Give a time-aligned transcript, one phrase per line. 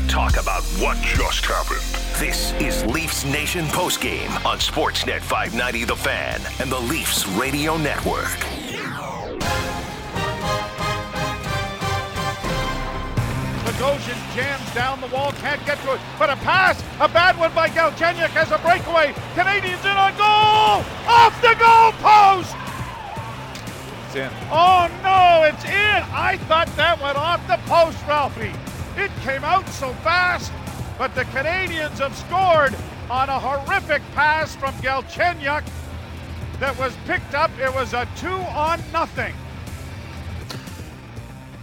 [0.00, 1.80] to talk about what just happened.
[2.20, 8.28] This is Leafs Nation postgame on Sportsnet 590 The Fan and the Leafs Radio Network.
[13.64, 17.54] Bogosian jams down the wall, can't get to it, but a pass, a bad one
[17.54, 19.14] by Galchenyuk has a breakaway.
[19.34, 22.54] Canadiens in on goal, off the goal post.
[24.06, 24.30] It's in.
[24.50, 26.02] Oh no, it's in.
[26.12, 28.52] I thought that went off the post, Ralphie.
[28.96, 30.52] It came out so fast,
[30.96, 32.74] but the Canadiens have scored
[33.10, 35.64] on a horrific pass from Galchenyuk
[36.60, 37.50] that was picked up.
[37.58, 39.34] It was a two on nothing.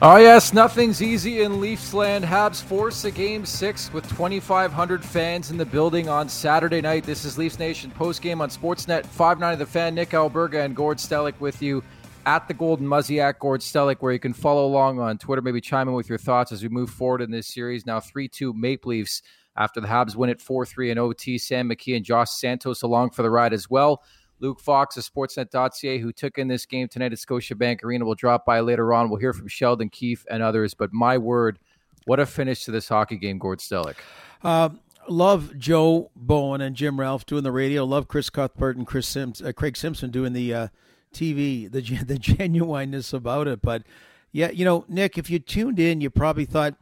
[0.06, 2.26] Oh, yes, nothing's easy in Leafs land.
[2.26, 7.06] Habs force a game six with 2,500 fans in the building on Saturday night.
[7.06, 9.96] This is Leafs Nation postgame on Sportsnet 590 The Fan.
[9.96, 11.82] Nick Alberga and Gord Stellick with you
[12.26, 15.42] at the Golden Muzzy at Gord Stellick, where you can follow along on Twitter.
[15.42, 17.86] Maybe chime in with your thoughts as we move forward in this series.
[17.86, 19.22] Now 3 2 Maple Leafs
[19.56, 21.38] after the Habs win it 4 3 in OT.
[21.38, 24.04] Sam McKee and Josh Santos along for the ride as well.
[24.40, 28.46] Luke Fox of Sportsnet.ca, who took in this game tonight at Scotiabank Arena, will drop
[28.46, 29.10] by later on.
[29.10, 30.74] We'll hear from Sheldon Keefe and others.
[30.74, 31.60] But my word,
[32.06, 33.96] what a finish to this hockey game, Gord Stellick.
[34.44, 34.70] Uh,
[35.08, 37.86] love Joe Bowen and Jim Ralph doing the radio.
[37.86, 40.68] Love Chris Cuthbert and Chris Sims, uh, Craig Simpson doing the uh,
[41.14, 41.72] TV.
[41.72, 43.84] The the genuineness about it, but
[44.32, 46.76] yeah, you know, Nick, if you tuned in, you probably thought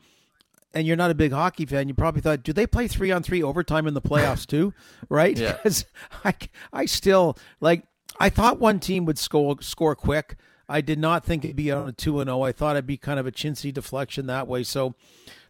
[0.73, 3.23] and you're not a big hockey fan, you probably thought, do they play three on
[3.23, 4.73] three overtime in the playoffs too?
[5.09, 5.37] Right?
[5.37, 5.57] Yeah.
[5.63, 5.85] Because
[6.23, 6.33] I,
[6.71, 7.83] I still like.
[8.19, 10.35] I thought one team would score score quick.
[10.69, 12.43] I did not think it'd be on a two and zero.
[12.43, 14.63] I thought it'd be kind of a chintzy deflection that way.
[14.63, 14.95] So,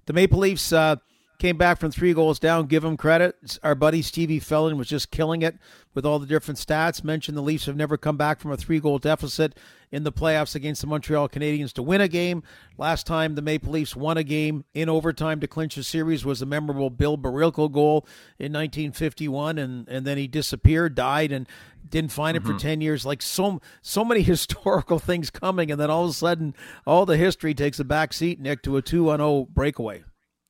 [0.06, 0.96] the Maple Leafs uh,
[1.42, 2.68] came back from three goals down.
[2.68, 3.58] Give them credit.
[3.64, 5.58] Our buddy Stevie Fellon was just killing it
[5.96, 7.04] with all the different stats.
[7.04, 9.58] Mentioned the Leafs have never come back from a three goal deficit
[9.92, 12.44] in the playoffs against the Montreal Canadiens to win a game.
[12.78, 16.42] Last time the Maple Leafs won a game in overtime to clinch a series was
[16.42, 18.06] the memorable Bill Barilko goal
[18.38, 21.48] in 1951, and, and then he disappeared, died, and
[21.90, 22.58] didn't find it for mm-hmm.
[22.58, 23.04] 10 years.
[23.04, 26.54] Like so, so many historical things coming, and then all of a sudden,
[26.86, 30.04] all the history takes a back seat, Nick, to a 2 0 breakaway.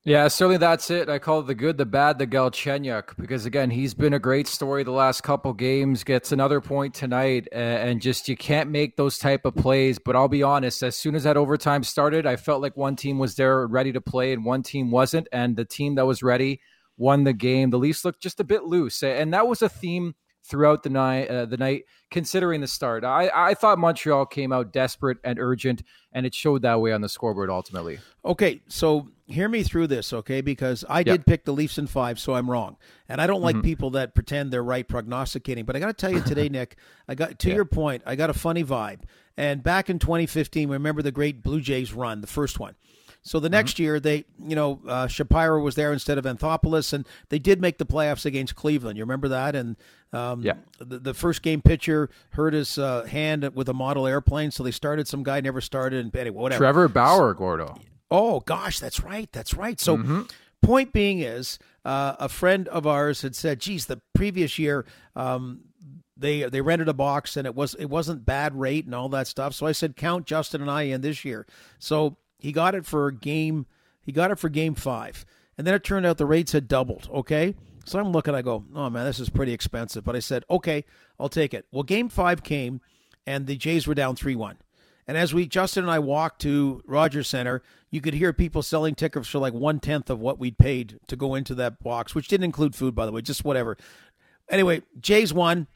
[0.04, 1.08] Yeah, certainly that's it.
[1.08, 4.48] I call it the good, the bad, the Galchenyuk because again, he's been a great
[4.48, 6.02] story the last couple games.
[6.02, 10.00] Gets another point tonight, and just you can't make those type of plays.
[10.00, 13.20] But I'll be honest, as soon as that overtime started, I felt like one team
[13.20, 16.60] was there ready to play and one team wasn't, and the team that was ready
[16.96, 17.70] won the game.
[17.70, 21.28] The Leafs looked just a bit loose, and that was a theme throughout the night.
[21.28, 25.82] Uh, the night, considering the start, I, I thought Montreal came out desperate and urgent,
[26.12, 27.98] and it showed that way on the scoreboard ultimately.
[28.24, 30.40] Okay, so hear me through this, okay?
[30.40, 32.76] Because I did pick the Leafs in five, so I'm wrong,
[33.08, 33.64] and I don't like Mm-hmm.
[33.64, 35.64] people that pretend they're right prognosticating.
[35.64, 36.76] But I got to tell you today, Nick,
[37.08, 37.54] I got to Yeah.
[37.56, 38.02] your point.
[38.06, 39.00] I got a funny vibe.
[39.36, 42.74] And back in 2015, remember the great Blue Jays run, the first one.
[43.24, 43.82] So the next Mm-hmm.
[43.84, 47.78] year, they, you know, uh, Shapiro was there instead of Anthopoulos, and they did make
[47.78, 48.98] the playoffs against Cleveland.
[48.98, 49.54] You remember that?
[49.54, 49.76] And
[50.12, 50.54] um, Yeah.
[50.78, 54.72] the, the first game pitcher hurt his uh, hand with a model airplane, so they
[54.72, 56.58] started some guy never started, and anyway, whatever.
[56.64, 57.76] Trevor Bauer, Gordo.
[58.10, 59.80] Oh gosh, that's right, that's right.
[59.80, 60.22] So, Mm-hmm.
[60.60, 64.84] point being is, uh, a friend of ours had said, "Geez, the previous year,
[65.16, 65.60] um,
[66.16, 69.26] they they rented a box and it was it wasn't bad rate and all that
[69.28, 71.46] stuff." So I said, "Count Justin and I in this year."
[71.78, 73.66] So he got it for game,
[74.00, 75.24] he got it for game five,
[75.56, 77.08] and then it turned out the rates had doubled.
[77.12, 77.54] Okay,
[77.84, 80.84] so I'm looking, I go, "Oh man, this is pretty expensive," but I said, "Okay,
[81.20, 82.80] I'll take it." Well, game five came,
[83.26, 84.58] and the Jays were down three one.
[85.06, 88.94] And as we, Justin and I walked to Rogers Center, you could hear people selling
[88.94, 92.28] tickets for like one tenth of what we'd paid to go into that box, which
[92.28, 93.76] didn't include food, by the way, just whatever.
[94.48, 95.66] Anyway, Jays won,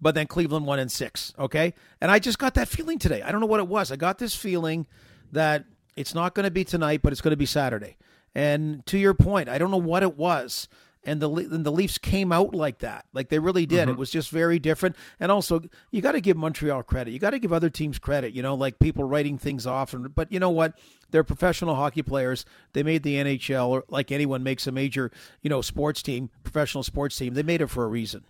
[0.00, 1.32] but then Cleveland won in six.
[1.38, 1.74] Okay.
[2.00, 3.22] And I just got that feeling today.
[3.22, 3.92] I don't know what it was.
[3.92, 4.86] I got this feeling
[5.32, 5.64] that
[5.96, 7.96] it's not going to be tonight, but it's going to be Saturday.
[8.34, 10.68] And to your point, I don't know what it was.
[11.04, 13.82] And the and the Leafs came out like that, like they really did.
[13.82, 13.92] Mm-hmm.
[13.92, 14.96] It was just very different.
[15.20, 15.62] And also,
[15.92, 17.12] you got to give Montreal credit.
[17.12, 18.34] You got to give other teams credit.
[18.34, 19.94] You know, like people writing things off.
[19.94, 20.76] And but you know what?
[21.12, 22.44] They're professional hockey players.
[22.72, 25.12] They made the NHL, or like anyone makes a major,
[25.42, 27.34] you know, sports team, professional sports team.
[27.34, 28.24] They made it for a reason.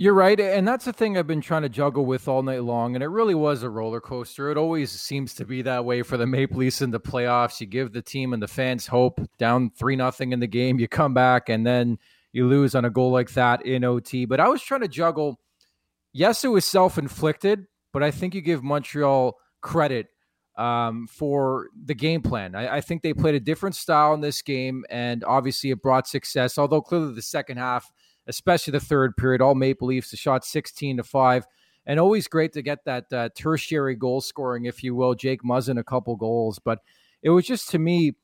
[0.00, 2.94] You're right, and that's the thing I've been trying to juggle with all night long,
[2.94, 4.48] and it really was a roller coaster.
[4.48, 7.60] It always seems to be that way for the Maple Leafs in the playoffs.
[7.60, 10.86] You give the team and the fans hope, down three nothing in the game, you
[10.86, 11.98] come back, and then
[12.32, 14.24] you lose on a goal like that in OT.
[14.24, 15.40] But I was trying to juggle.
[16.12, 20.06] Yes, it was self inflicted, but I think you give Montreal credit
[20.56, 22.54] um, for the game plan.
[22.54, 26.06] I, I think they played a different style in this game, and obviously it brought
[26.06, 26.56] success.
[26.56, 27.90] Although clearly the second half
[28.28, 29.40] especially the third period.
[29.40, 31.46] All Maple Leafs, the shot 16 to 5.
[31.86, 35.14] And always great to get that uh, tertiary goal scoring, if you will.
[35.14, 36.58] Jake Muzzin, a couple goals.
[36.58, 36.80] But
[37.22, 38.14] it was just, to me,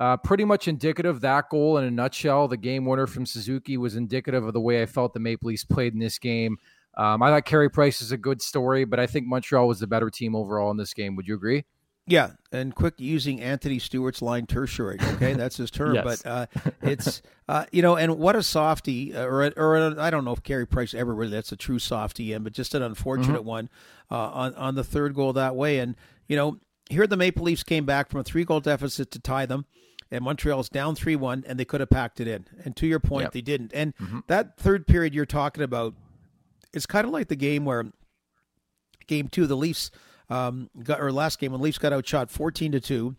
[0.00, 2.48] Uh, pretty much indicative that goal in a nutshell.
[2.48, 5.66] The game winner from Suzuki was indicative of the way I felt the Maple Leafs
[5.66, 6.56] played in this game.
[6.96, 9.86] Um, I thought Carey Price is a good story, but I think Montreal was the
[9.86, 11.16] better team overall in this game.
[11.16, 11.66] Would you agree?
[12.10, 14.98] Yeah, and quick using Anthony Stewart's line tertiary.
[15.14, 16.04] Okay, that's his term, yes.
[16.04, 16.46] but uh,
[16.82, 20.42] it's uh, you know, and what a softy, uh, or or I don't know if
[20.42, 23.48] Carey Price ever really that's a true softy in, but just an unfortunate mm-hmm.
[23.48, 23.70] one
[24.10, 25.78] uh, on on the third goal that way.
[25.78, 25.94] And
[26.26, 26.58] you know,
[26.88, 29.66] here the Maple Leafs came back from a three goal deficit to tie them.
[30.12, 32.44] And Montreal's down 3 1, and they could have packed it in.
[32.64, 33.32] And to your point, yep.
[33.32, 33.70] they didn't.
[33.72, 34.18] And mm-hmm.
[34.26, 35.94] that third period you're talking about
[36.72, 37.86] it's kind of like the game where
[39.06, 39.90] game two, the Leafs
[40.30, 43.16] um, got, or last game when Leafs got outshot 14 to 2.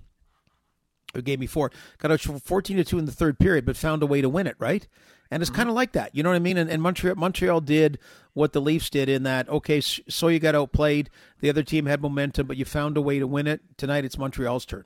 [1.14, 4.06] Or game before got out 14 to 2 in the third period, but found a
[4.06, 4.88] way to win it, right?
[5.30, 5.58] And it's mm-hmm.
[5.58, 6.16] kind of like that.
[6.16, 6.58] You know what I mean?
[6.58, 8.00] And, and, Montreal, Montreal did
[8.34, 11.10] what the Leafs did in that, okay, so you got outplayed.
[11.42, 13.60] The other team had momentum, but you found a way to win it.
[13.76, 14.86] Tonight it's Montreal's turn.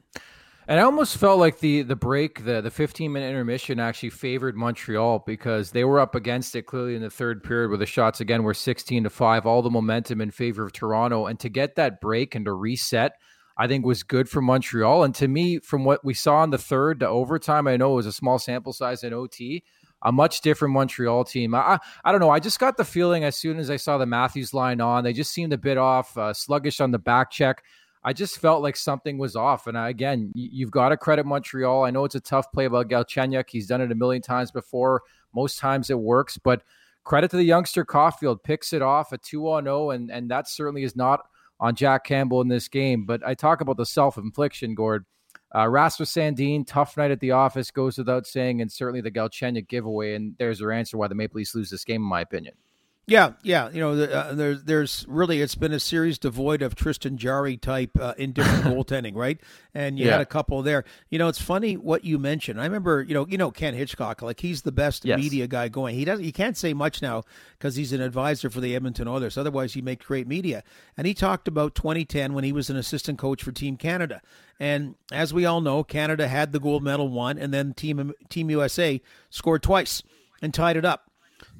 [0.68, 4.56] And I almost felt like the the break, the the 15 minute intermission actually favored
[4.56, 8.20] Montreal because they were up against it clearly in the third period where the shots
[8.20, 11.28] again were 16 to 5, all the momentum in favor of Toronto.
[11.28, 13.14] And to get that break and to reset,
[13.58, 15.04] I think was good for Montreal.
[15.04, 17.98] And to me, from what we saw in the third to overtime, I know it
[17.98, 19.64] was a small sample size in OT,
[20.02, 21.54] a much different Montreal team.
[21.54, 22.32] I, I don't know.
[22.32, 25.14] I just got the feeling as soon as I saw the Matthews line on, they
[25.14, 27.64] just seemed a bit off, uh, sluggish on the back check.
[28.06, 29.66] I just felt like something was off.
[29.66, 31.84] And I, again, you've got to credit Montreal.
[31.84, 33.50] I know it's a tough play about Galchenyuk.
[33.50, 35.02] He's done it a million times before.
[35.34, 36.62] Most times it works, but
[37.04, 40.48] credit to the youngster Caufield picks it off a 2 on 0 and and that
[40.48, 41.22] certainly is not
[41.60, 43.06] on Jack Campbell in this game.
[43.06, 45.06] But I talk about the self-infliction, Gord.
[45.56, 49.68] Uh, Rasmus Sandin, tough night at the office, goes without saying, and certainly the Galchenyuk
[49.68, 50.14] giveaway.
[50.14, 52.54] And there's your answer why the Maple Leafs lose this game, in my opinion.
[53.08, 53.70] Yeah, yeah.
[53.70, 57.92] You know, uh, there's there's really it's been a series devoid of Tristan Jarry type
[58.00, 59.40] uh, indifferent goaltending, right?
[59.76, 60.14] And you yeah.
[60.14, 60.86] had a couple there.
[61.10, 62.60] You know, it's funny what you mentioned.
[62.60, 65.20] I remember, you know, you know Ken Hitchcock, like he's the best yes.
[65.20, 65.94] media guy going.
[65.94, 67.24] He doesn't, he can't say much now
[67.60, 69.38] because he's an advisor for the Edmonton Oilers.
[69.38, 70.64] Otherwise, he makes great media.
[70.98, 74.22] And he talked about 2010 when he was an assistant coach for Team Canada.
[74.60, 78.50] And as we all know, Canada had the gold medal one, and then Team Team
[78.50, 79.00] USA
[79.30, 80.02] scored twice
[80.42, 81.12] and tied it up.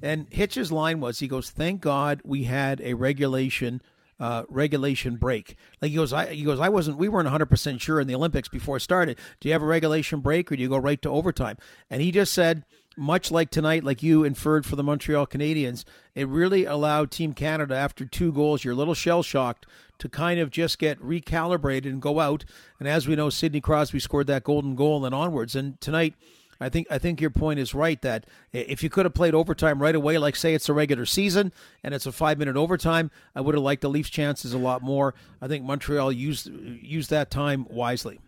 [0.02, 3.82] And Hitch's line was, he goes, "Thank God we had a regulation."
[4.18, 5.58] Uh, regulation break.
[5.82, 6.98] Like he goes, I he goes, I wasn't.
[6.98, 9.20] We weren't 100 percent sure in the Olympics before it started.
[9.42, 11.58] Do you have a regulation break or do you go right to overtime?
[11.90, 12.64] And he just said,
[12.98, 15.84] much like tonight, like you inferred for the Montreal Canadiens,
[16.14, 18.64] it really allowed Team Canada after two goals.
[18.64, 19.66] You're a little shell shocked
[20.00, 22.46] to kind of just get recalibrated and go out.
[22.80, 25.56] And as we know, Sidney Crosby scored that golden goal and onwards.
[25.56, 26.16] And tonight
[26.60, 29.82] I think I think your point is right that if you could have played overtime
[29.82, 31.52] right away, like say it's a regular season
[31.84, 34.82] and it's a five minute overtime, I would have liked the Leafs' chances a lot
[34.82, 35.16] more.
[35.42, 38.20] I think Montreal used used that time wisely.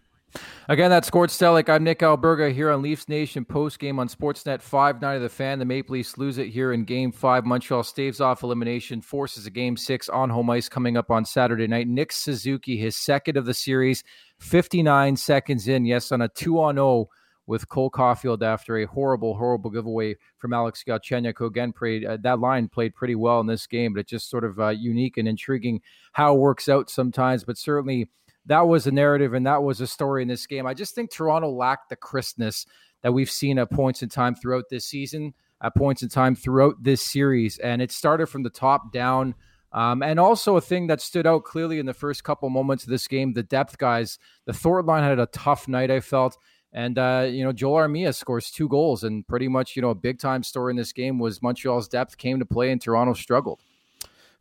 [0.69, 1.69] Again, that's Gord Stellick.
[1.69, 5.29] I'm Nick Alberga here on Leafs Nation post game on Sportsnet 5 9 of The
[5.29, 5.59] Fan.
[5.59, 7.45] The Maple Leafs lose it here in Game 5.
[7.45, 11.67] Montreal staves off elimination, forces a Game 6 on home ice coming up on Saturday
[11.67, 11.87] night.
[11.87, 14.03] Nick Suzuki, his second of the series,
[14.39, 15.85] 59 seconds in.
[15.85, 17.09] Yes, on a 2 on 0
[17.47, 22.17] with Cole Caufield after a horrible, horrible giveaway from Alex Galchenyuk, who again played uh,
[22.21, 25.17] that line played pretty well in this game, but it's just sort of uh, unique
[25.17, 27.43] and intriguing how it works out sometimes.
[27.43, 28.09] But certainly
[28.45, 30.67] that was a narrative and that was a story in this game.
[30.67, 32.65] I just think Toronto lacked the crispness
[33.01, 36.75] that we've seen at points in time throughout this season, at points in time throughout
[36.81, 39.35] this series, and it started from the top down.
[39.73, 42.89] Um, and also a thing that stood out clearly in the first couple moments of
[42.89, 44.17] this game, the depth guys.
[44.45, 46.37] The Thornton line had a tough night, I felt.
[46.73, 49.95] And uh, you know, Joel Armia scores two goals, and pretty much you know a
[49.95, 53.59] big time story in this game was Montreal's depth came to play, and Toronto struggled.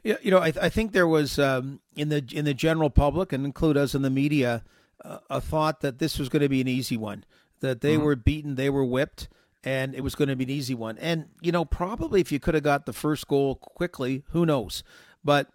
[0.03, 3.33] Yeah, you know, I, I think there was um, in the in the general public,
[3.33, 4.65] and include us in the media,
[5.05, 7.25] uh, a thought that this was going to be an easy one,
[7.61, 8.05] that they mm-hmm.
[8.05, 9.29] were beaten, they were whipped,
[9.65, 10.99] and it was going to be an easy one.
[10.99, 14.83] And you know, probably if you could have got the first goal quickly, who knows?
[15.25, 15.49] But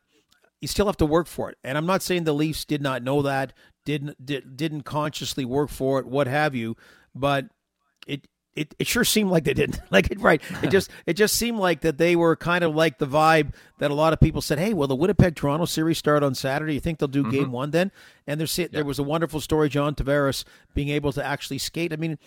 [0.61, 1.57] you still have to work for it.
[1.63, 3.53] And I'm not saying the Leafs did not know that,
[3.83, 6.77] didn't did, didn't consciously work for it, what have you,
[7.13, 7.47] but
[8.07, 11.35] it it, it sure seemed like they didn't like it right it just it just
[11.35, 14.41] seemed like that they were kind of like the vibe that a lot of people
[14.41, 17.31] said hey well the winnipeg toronto series start on saturday you think they'll do mm-hmm.
[17.31, 17.91] game one then
[18.27, 18.67] and there's yeah.
[18.69, 22.17] there was a wonderful story john tavares being able to actually skate i mean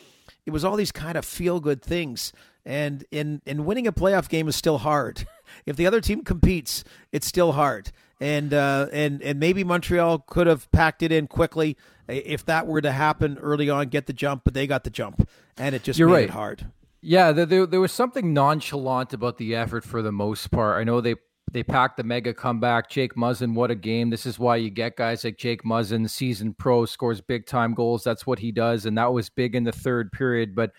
[0.47, 2.33] it was all these kind of feel good things
[2.65, 5.27] and in in winning a playoff game is still hard
[5.67, 10.47] if the other team competes it's still hard and uh, and and maybe Montreal could
[10.47, 11.77] have packed it in quickly
[12.09, 15.29] if that were to happen early on, get the jump, but they got the jump,
[15.57, 16.25] and it just You're made right.
[16.25, 16.67] it hard.
[17.01, 20.81] Yeah, there, there, was something nonchalant about the effort for the most part.
[20.81, 21.17] I know they
[21.53, 22.89] they packed the mega comeback.
[22.89, 24.11] Jake Muzzin, what a game!
[24.11, 28.05] This is why you get guys like Jake Muzzin, seasoned pro, scores big time goals.
[28.05, 30.55] That's what he does, and that was big in the third period.
[30.55, 30.73] But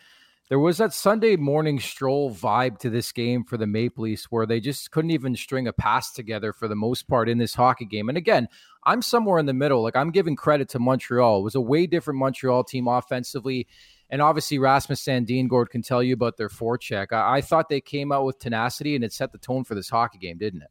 [0.49, 4.45] there was that Sunday morning stroll vibe to this game for the Maple Leafs where
[4.45, 7.85] they just couldn't even string a pass together for the most part in this hockey
[7.85, 8.09] game.
[8.09, 8.47] And again,
[8.83, 9.81] I'm somewhere in the middle.
[9.81, 11.39] Like I'm giving credit to Montreal.
[11.39, 13.67] It was a way different Montreal team offensively.
[14.07, 17.11] And obviously, Rasmus Sandin Gord can tell you about their forecheck.
[17.11, 19.89] I, I thought they came out with tenacity and it set the tone for this
[19.89, 20.69] hockey game, didn't it?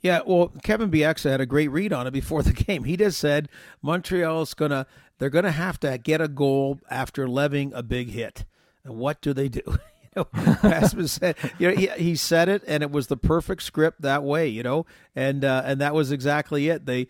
[0.00, 2.82] Yeah, well, Kevin Bieksa had a great read on it before the game.
[2.84, 3.48] He just said
[3.82, 8.44] Montreal's gonna they're gonna have to get a goal after levying a big hit.
[8.86, 9.62] What do they do?
[9.66, 9.78] you
[10.16, 10.28] know,
[10.62, 14.22] Rasmus said, you know, he, he said it, and it was the perfect script that
[14.22, 16.86] way, you know, and uh, and that was exactly it.
[16.86, 17.08] They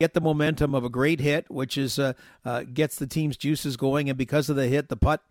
[0.00, 2.12] get the momentum of a great hit, which is uh,
[2.44, 5.22] uh, gets the team's juices going, and because of the hit, the putt,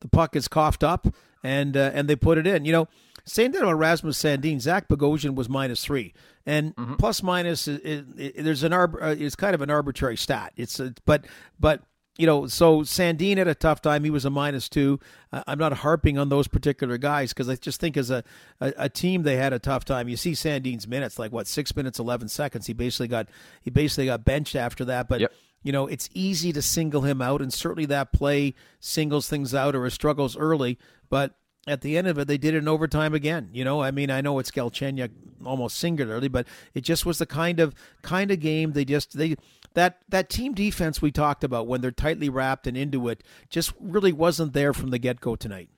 [0.00, 1.06] the puck is coughed up,
[1.42, 2.64] and uh, and they put it in.
[2.64, 2.88] You know,
[3.24, 4.60] same thing about Rasmus Sandin.
[4.60, 6.14] Zach Bogosian was minus three,
[6.46, 6.94] and mm-hmm.
[6.94, 10.52] plus minus is, is, is, there's an arb, uh, it's kind of an arbitrary stat.
[10.56, 11.26] It's but
[11.58, 11.82] but
[12.18, 14.04] you know, so Sandin had a tough time.
[14.04, 15.00] He was a minus two.
[15.32, 18.22] I'm not harping on those particular guys because I just think as a,
[18.60, 20.08] a, a, team they had a tough time.
[20.08, 22.66] You see Sandin's minutes, like what six minutes eleven seconds.
[22.66, 23.28] He basically got
[23.62, 25.08] he basically got benched after that.
[25.08, 25.32] But yep.
[25.62, 29.74] you know, it's easy to single him out, and certainly that play singles things out
[29.74, 30.78] or struggles early.
[31.08, 31.34] But
[31.66, 33.48] at the end of it, they did it in overtime again.
[33.52, 35.10] You know, I mean, I know it's Galchenyuk
[35.44, 39.36] almost singularly, but it just was the kind of kind of game they just they
[39.74, 43.72] that that team defense we talked about when they're tightly wrapped and into it just
[43.80, 45.70] really wasn't there from the get go tonight.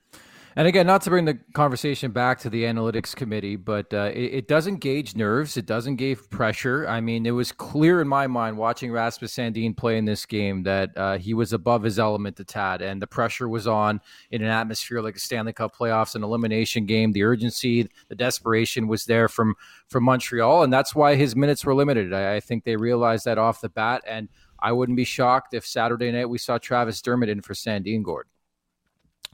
[0.57, 4.35] And again, not to bring the conversation back to the analytics committee, but uh, it,
[4.35, 5.57] it, does engage nerves.
[5.57, 6.87] It doesn't gauge pressure.
[6.87, 10.63] I mean, it was clear in my mind watching Rasmus Sandin play in this game
[10.63, 14.43] that uh, he was above his element to Tad, and the pressure was on in
[14.43, 17.11] an atmosphere like a Stanley Cup playoffs, an elimination game.
[17.11, 19.57] The urgency, the desperation was there from
[19.89, 22.13] from Montreal, and that's why his minutes were limited.
[22.13, 24.29] I, I think they realized that off the bat, and
[24.61, 28.29] I wouldn't be shocked if Saturday night we saw Travis Dermott in for Sandin Gord.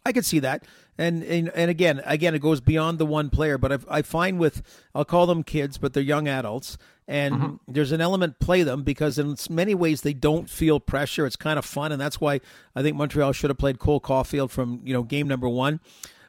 [0.05, 0.65] I could see that
[1.01, 3.57] and, and and again, again, it goes beyond the one player.
[3.57, 4.63] But I, I find with
[4.95, 6.77] I'll call them kids, but they're young adults,
[7.09, 7.55] and mm-hmm.
[7.67, 11.25] there's an element play them because in many ways they don't feel pressure.
[11.25, 12.41] It's kind of fun, and that's why
[12.77, 15.81] I think Montreal should have played Cole Caufield from you know game number one.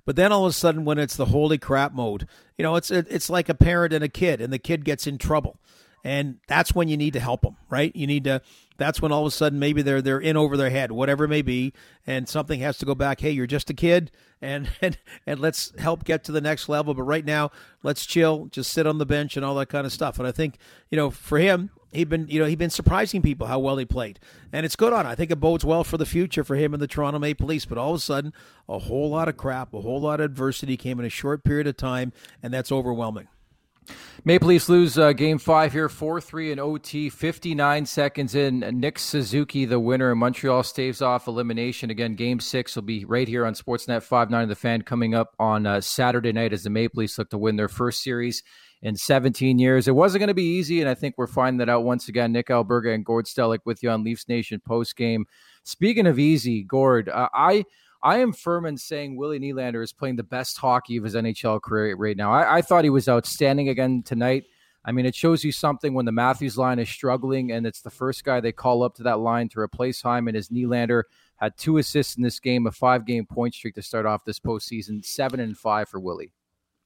[0.06, 2.26] But then all of a sudden, when it's the holy crap mode,
[2.58, 5.18] you know, it's it's like a parent and a kid, and the kid gets in
[5.18, 5.58] trouble,
[6.04, 7.94] and that's when you need to help them, right?
[7.94, 8.42] You need to
[8.82, 11.30] that's when all of a sudden maybe they're they're in over their head, whatever it
[11.30, 11.74] may be,
[12.08, 13.22] and something has to go back.
[13.22, 14.12] Hey, you're just a kid,
[14.42, 16.94] and and and let's help get to the next level.
[16.94, 17.52] But right now,
[17.84, 20.20] let's chill, just sit on the bench and all that kind of stuff.
[20.20, 20.58] And I think
[20.90, 23.86] you know for him, he'd been you know he'd been surprising people how well he
[23.86, 24.20] played,
[24.52, 25.06] and it's good on.
[25.06, 27.66] I think it bodes well for the future for him and the Toronto Maple Leafs.
[27.66, 28.34] But all of a sudden,
[28.68, 31.68] a whole lot of crap, a whole lot of adversity came in a short period
[31.68, 33.28] of time, and that's overwhelming.
[34.24, 38.60] Maple Leafs lose uh, game five here, 4 3 in OT, 59 seconds in.
[38.80, 40.14] Nick Suzuki, the winner.
[40.14, 41.90] Montreal staves off elimination.
[41.90, 45.16] Again, game six will be right here on Sportsnet 5 9 of The Fan coming
[45.16, 48.44] up on uh, Saturday night as the Maple Leafs look to win their first series
[48.84, 49.88] in 17 years.
[49.88, 52.32] It wasn't going to be easy, and I think we're finding that out once again.
[52.32, 55.26] Nick Alberga and Gord Stellick with you on Leafs Nation post game.
[55.64, 57.66] Speaking of easy, Gord, uh, I
[58.04, 61.62] I am firm in saying Willie Nylander is playing the best hockey of his NHL
[61.62, 62.32] career right now.
[62.32, 64.46] I, I thought he was outstanding again tonight.
[64.84, 67.92] I mean, it shows you something when the Matthews line is struggling and it's the
[67.92, 71.04] first guy they call up to that line to replace Hyman is Nylander.
[71.36, 74.40] Had two assists in this game, a five game point streak to start off this
[74.40, 76.34] postseason, seven and five for Willie.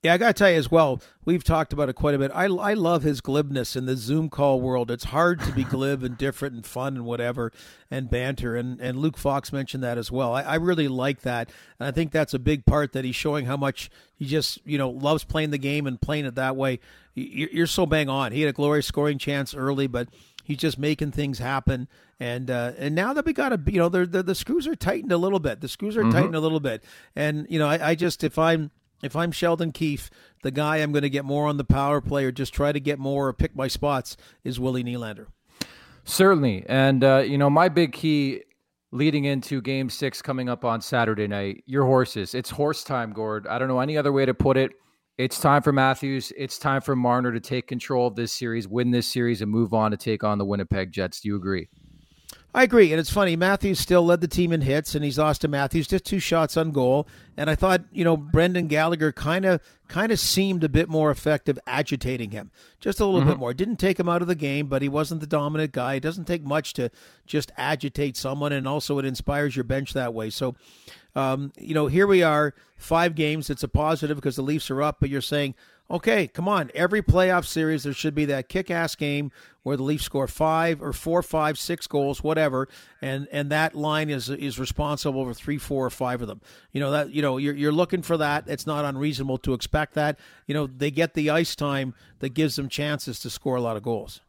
[0.04, 2.30] Yeah, I got to tell you as well, we've talked about it quite a bit.
[2.32, 4.92] I, I love his glibness in the Zoom call world.
[4.92, 7.52] It's hard to be glib and different and fun and whatever
[7.90, 8.56] and banter.
[8.56, 10.34] And, and Luke Fox mentioned that as well.
[10.34, 11.50] I, I really like that.
[11.80, 14.78] And I think that's a big part that he's showing how much he just, you
[14.78, 16.80] know, loves playing the game and playing it that way.
[17.16, 18.32] You're so bang on.
[18.32, 20.10] He had a glorious scoring chance early, but
[20.44, 21.88] he's just making things happen.
[22.20, 25.12] And uh, and now that we got a, you know, the the screws are tightened
[25.12, 25.62] a little bit.
[25.62, 26.12] The screws are mm-hmm.
[26.12, 26.84] tightened a little bit.
[27.16, 28.72] And you know, I, I just if I'm
[29.04, 30.10] if I'm Sheldon Keefe,
[30.44, 32.80] the guy I'm going to get more on the power play or just try to
[32.80, 35.28] get more or pick my spots is Willie Nylander.
[36.04, 36.66] Certainly.
[36.68, 38.44] And, uh, you know, my big key
[38.92, 42.34] leading into game six coming up on Saturday night, your horses.
[42.34, 43.48] It's horse time, Gord.
[43.48, 44.72] I don't know any other way to put it.
[45.18, 46.32] It's time for Matthews.
[46.38, 49.74] It's time for Marner to take control of this series, win this series, and move
[49.74, 51.22] on to take on the Winnipeg Jets.
[51.22, 51.70] Do you agree?
[52.55, 53.35] I agree, and it's funny.
[53.35, 56.55] Matthews still led the team in hits, and he's lost to Matthews just two shots
[56.55, 57.05] on goal.
[57.35, 61.12] And I thought, you know, Brendan Gallagher kind of kind of seemed a bit more
[61.12, 63.31] effective agitating him, just a little mm-hmm.
[63.31, 63.53] bit more.
[63.53, 65.95] Didn't take him out of the game, but he wasn't the dominant guy.
[65.95, 66.91] It doesn't take much to
[67.27, 70.29] just agitate someone, and also it inspires your bench that way.
[70.29, 70.55] So,
[71.13, 73.50] um, you know, here we are, five games.
[73.50, 75.55] It's a positive because the Leafs are up, but you're saying
[75.89, 76.72] okay, come on.
[76.74, 79.32] Every playoff series, there should be that kick ass game
[79.63, 82.68] where the Leafs score five or four, five, six goals, whatever,
[83.01, 86.42] and and that line is is responsible for three, four, or five of them.
[86.72, 88.46] You know that you know you're you're looking for that.
[88.48, 90.20] It's not unreasonable to expect that.
[90.46, 93.77] You know they get the ice time that gives them chances to score a lot
[93.77, 94.22] of goals.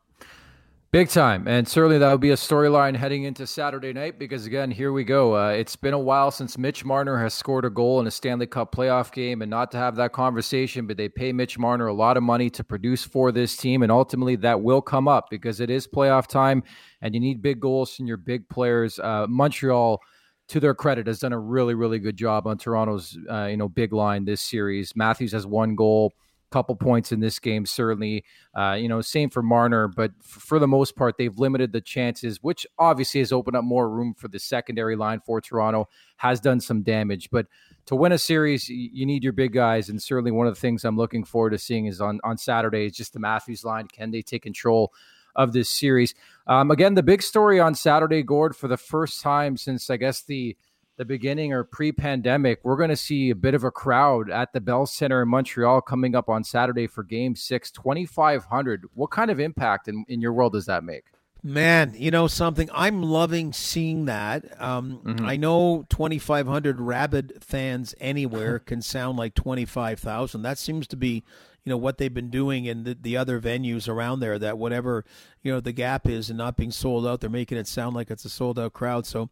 [0.97, 1.47] Big time.
[1.47, 5.05] And certainly that would be a storyline heading into Saturday night because, again, here we
[5.05, 5.37] go.
[5.37, 8.47] Uh, it's been a while since Mitch Marner has scored a goal in a Stanley
[8.47, 11.93] Cup playoff game, and not to have that conversation, but they pay Mitch Marner a
[11.93, 13.83] lot of money to produce for this team.
[13.83, 16.62] And ultimately, that will come up because it is playoff time
[17.03, 18.99] and you need big goals from your big players.
[18.99, 20.00] Uh, Montreal
[20.49, 23.69] to their credit, has done a really, really good job on Toronto's, uh, you know,
[23.69, 24.97] big line this series.
[24.97, 26.15] Matthews has one goal
[26.50, 28.25] couple points in this game, certainly.
[28.55, 31.81] Uh, you know, same for Marner, but f- for the most part, they've limited the
[31.81, 36.41] chances, which obviously has opened up more room for the secondary line for Toronto, has
[36.41, 37.31] done some damage.
[37.31, 37.47] But
[37.87, 39.88] to win a series, you need your big guys.
[39.88, 42.87] And certainly one of the things I'm looking forward to seeing is on, on Saturday
[42.87, 43.88] is just the Matthews line.
[43.88, 44.93] Can they take control?
[45.38, 46.15] Of this series.
[46.47, 50.23] Um, again, the big story on Saturday, Gord, for the first time since I guess
[50.23, 50.57] the
[50.97, 54.61] the beginning or pre-pandemic, we're going to see a bit of a crowd at the
[54.61, 58.85] Bell Center in Montreal coming up on Saturday for Game Six, 2,500.
[58.95, 61.05] What kind of impact in, in your world does that make?
[61.43, 62.69] Man, you know something?
[62.75, 64.61] I'm loving seeing that.
[64.61, 65.26] Um, mm-hmm.
[65.26, 70.43] I know 2,500 rabid fans anywhere can sound like 25,000.
[70.43, 71.23] That seems to be,
[71.67, 74.39] you know, what they've been doing in the, the other venues around there.
[74.39, 75.05] That whatever
[75.43, 78.09] you know the gap is and not being sold out, they're making it sound like
[78.09, 79.05] it's a sold out crowd.
[79.05, 79.31] So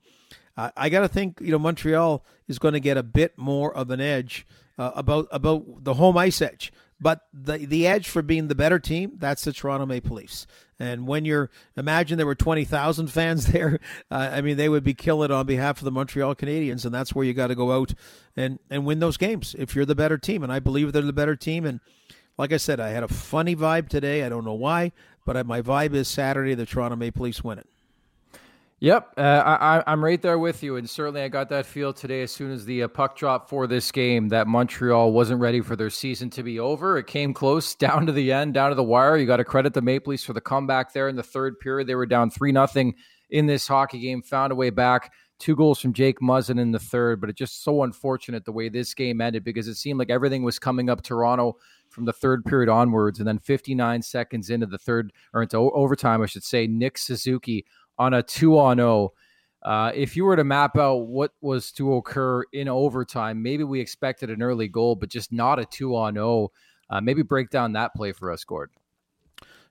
[0.56, 3.72] uh, I got to think, you know, Montreal is going to get a bit more
[3.74, 6.72] of an edge uh, about about the home ice edge.
[7.00, 10.46] But the the edge for being the better team, that's the Toronto Maple Leafs.
[10.80, 13.78] And when you're imagine there were twenty thousand fans there,
[14.10, 17.14] uh, I mean they would be killing on behalf of the Montreal Canadiens, and that's
[17.14, 17.94] where you got to go out
[18.36, 20.42] and and win those games if you're the better team.
[20.42, 21.64] And I believe they're the better team.
[21.64, 21.80] And
[22.38, 24.24] like I said, I had a funny vibe today.
[24.24, 24.92] I don't know why,
[25.24, 27.66] but my vibe is Saturday the Toronto Maple Leafs win it.
[28.80, 32.22] Yep, uh, I, am right there with you, and certainly I got that feel today
[32.22, 35.74] as soon as the uh, puck dropped for this game that Montreal wasn't ready for
[35.74, 36.98] their season to be over.
[36.98, 39.16] It came close down to the end, down to the wire.
[39.16, 41.86] You got to credit the Maple Leafs for the comeback there in the third period.
[41.86, 42.94] They were down three nothing
[43.30, 45.12] in this hockey game, found a way back.
[45.38, 48.68] Two goals from Jake Muzzin in the third, but it's just so unfortunate the way
[48.68, 51.56] this game ended because it seemed like everything was coming up Toronto
[51.94, 56.20] from the third period onwards, and then 59 seconds into the third or into overtime,
[56.20, 57.64] I should say, Nick Suzuki
[57.98, 58.88] on a two on zero.
[58.88, 59.12] Oh.
[59.62, 63.80] Uh, if you were to map out what was to occur in overtime, maybe we
[63.80, 66.26] expected an early goal, but just not a two on zero.
[66.26, 66.52] Oh.
[66.90, 68.70] Uh, maybe break down that play for us, Gord.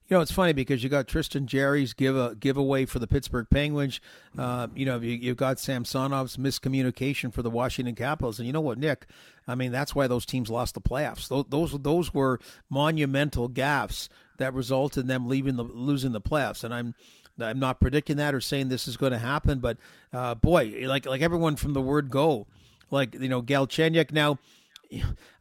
[0.09, 3.47] You know, it's funny because you got Tristan Jarry's give a giveaway for the Pittsburgh
[3.49, 4.01] Penguins.
[4.37, 8.61] Uh, you know, you, have got Samsonov's miscommunication for the Washington Capitals, and you know
[8.61, 9.05] what, Nick?
[9.47, 11.29] I mean, that's why those teams lost the playoffs.
[11.29, 12.39] Those those, those were
[12.69, 16.65] monumental gaffes that resulted in them leaving the losing the playoffs.
[16.65, 16.95] And I'm
[17.39, 19.77] I'm not predicting that or saying this is going to happen, but
[20.11, 22.45] uh, boy, like like everyone from the word go,
[22.91, 24.37] like you know Galchenyuk now.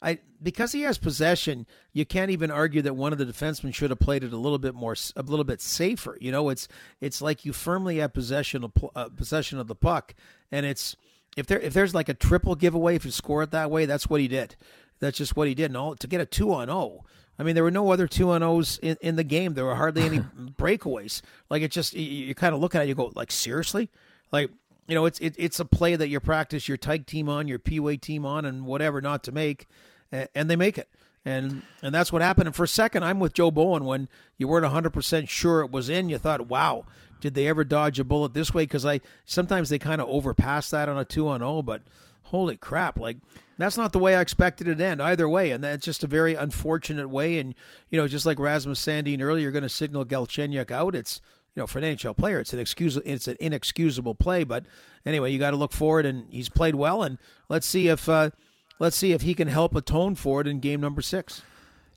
[0.00, 3.90] I because he has possession, you can't even argue that one of the defensemen should
[3.90, 6.16] have played it a little bit more, a little bit safer.
[6.20, 6.68] You know, it's
[7.00, 10.14] it's like you firmly have possession of uh, possession of the puck,
[10.50, 10.96] and it's
[11.36, 14.08] if there if there's like a triple giveaway if you score it that way, that's
[14.08, 14.56] what he did.
[15.00, 15.66] That's just what he did.
[15.66, 17.04] And all to get a two on zero oh,
[17.38, 19.54] I mean, there were no other two on O's in, in the game.
[19.54, 20.18] There were hardly any
[20.58, 21.22] breakaways.
[21.50, 23.90] Like it just you, you kind of look at it, you go like seriously,
[24.30, 24.50] like
[24.86, 27.58] you know, it's it, it's a play that you practice your tyke team on, your
[27.58, 29.66] peewee team on, and whatever not to make,
[30.10, 30.88] and they make it.
[31.24, 32.48] And and that's what happened.
[32.48, 35.70] And for a second, I'm with Joe Bowen when you weren't 100 percent sure it
[35.70, 36.08] was in.
[36.08, 36.84] You thought, wow,
[37.20, 38.64] did they ever dodge a bullet this way?
[38.64, 41.82] Because I sometimes they kind of overpass that on a two on zero, but
[42.24, 43.18] holy crap, like
[43.58, 45.52] that's not the way I expected it to end either way.
[45.52, 47.38] And that's just a very unfortunate way.
[47.38, 47.54] And,
[47.90, 50.94] you know, just like Rasmus Sandin earlier, you're going to signal Galchenyuk out.
[50.94, 51.20] It's,
[51.54, 54.44] you know, for an NHL player, it's an excuse, it's an inexcusable play.
[54.44, 54.64] But
[55.04, 57.02] anyway, you got to look forward, and he's played well.
[57.02, 58.30] And let's see if, uh,
[58.78, 61.42] let's see if he can help atone for it in game number six.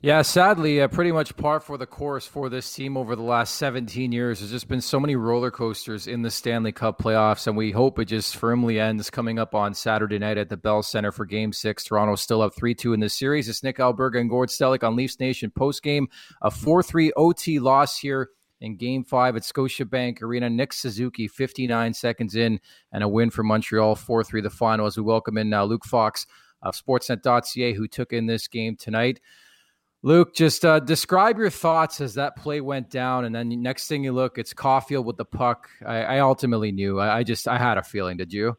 [0.02, 3.56] Yeah, sadly, uh, pretty much par for the course for this team over the last
[3.56, 4.38] 17 years.
[4.40, 7.98] There's just been so many roller coasters in the Stanley Cup playoffs, and we hope
[7.98, 11.50] it just firmly ends coming up on Saturday night at the Bell Center for Game
[11.50, 11.82] 6.
[11.82, 13.48] Toronto still up 3 2 in the series.
[13.48, 16.08] It's Nick Alberga and Gord Stellick on Leafs Nation post game.
[16.42, 18.28] A 4 3 OT loss here
[18.60, 20.48] in Game 5 at Scotiabank Arena.
[20.50, 22.60] Nick Suzuki, 59 seconds in,
[22.92, 25.84] and a win for Montreal 4 3 the final as we welcome in now Luke
[25.84, 26.26] Fox
[26.62, 29.20] of Sportsnet.ca, who took in this game tonight.
[30.02, 34.04] Luke, just uh, describe your thoughts as that play went down, and then next thing
[34.04, 35.68] you look, it's Caufield with the puck.
[35.84, 37.00] I, I ultimately knew.
[37.00, 38.16] I, I, just I had a feeling.
[38.16, 38.56] Did you?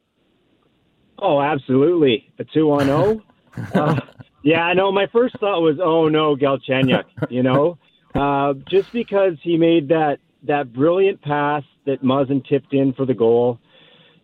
[1.20, 2.32] Oh, absolutely.
[2.40, 3.22] A two on zero.
[3.58, 3.68] Oh.
[3.80, 4.00] uh,
[4.44, 4.94] Yeah, I know.
[4.94, 7.04] My first thought was, oh no, Galchenyuk.
[7.30, 7.78] You know,
[8.18, 13.14] uh, just because he made that that brilliant pass that Muzzin tipped in for the
[13.14, 13.60] goal,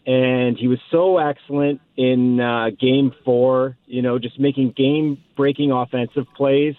[0.06, 3.77] and he was so excellent in uh, Game Four.
[3.86, 6.75] You know, just making game-breaking offensive plays.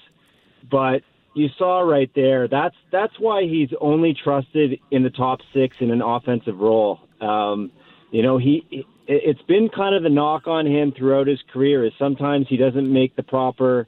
[0.70, 1.02] But
[1.34, 2.48] you saw right there.
[2.48, 7.00] That's that's why he's only trusted in the top six in an offensive role.
[7.20, 7.72] Um,
[8.10, 11.92] you know, he it's been kind of the knock on him throughout his career is
[11.98, 13.86] sometimes he doesn't make the proper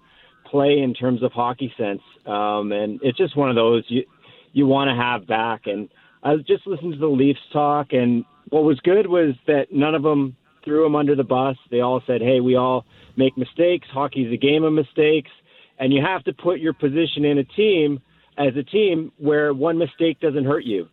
[0.51, 4.05] play in terms of hockey sense, um, and it's just one of those you
[4.53, 5.63] you want to have back.
[5.67, 5.89] And
[6.23, 9.95] I was just listening to the Leafs talk, and what was good was that none
[9.95, 11.57] of them threw him under the bus.
[11.71, 12.85] They all said, "Hey, we all
[13.17, 13.87] make mistakes.
[13.91, 15.31] Hockey's a game of mistakes,
[15.79, 18.01] and you have to put your position in a team
[18.39, 20.89] as a team where one mistake doesn't hurt you."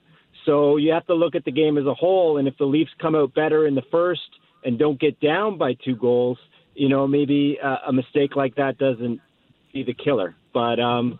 [0.46, 2.38] So you have to look at the game as a whole.
[2.38, 4.22] And if the Leafs come out better in the first
[4.66, 6.38] and don't get down by two goals,
[6.76, 9.22] you know, maybe a, a mistake like that doesn't
[9.73, 10.36] be the killer.
[10.53, 11.19] But, um,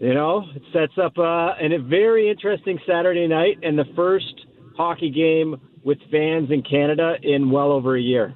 [0.00, 4.46] you know, it sets up uh, an, a very interesting Saturday night and the first
[4.76, 8.34] hockey game with fans in Canada in well over a year.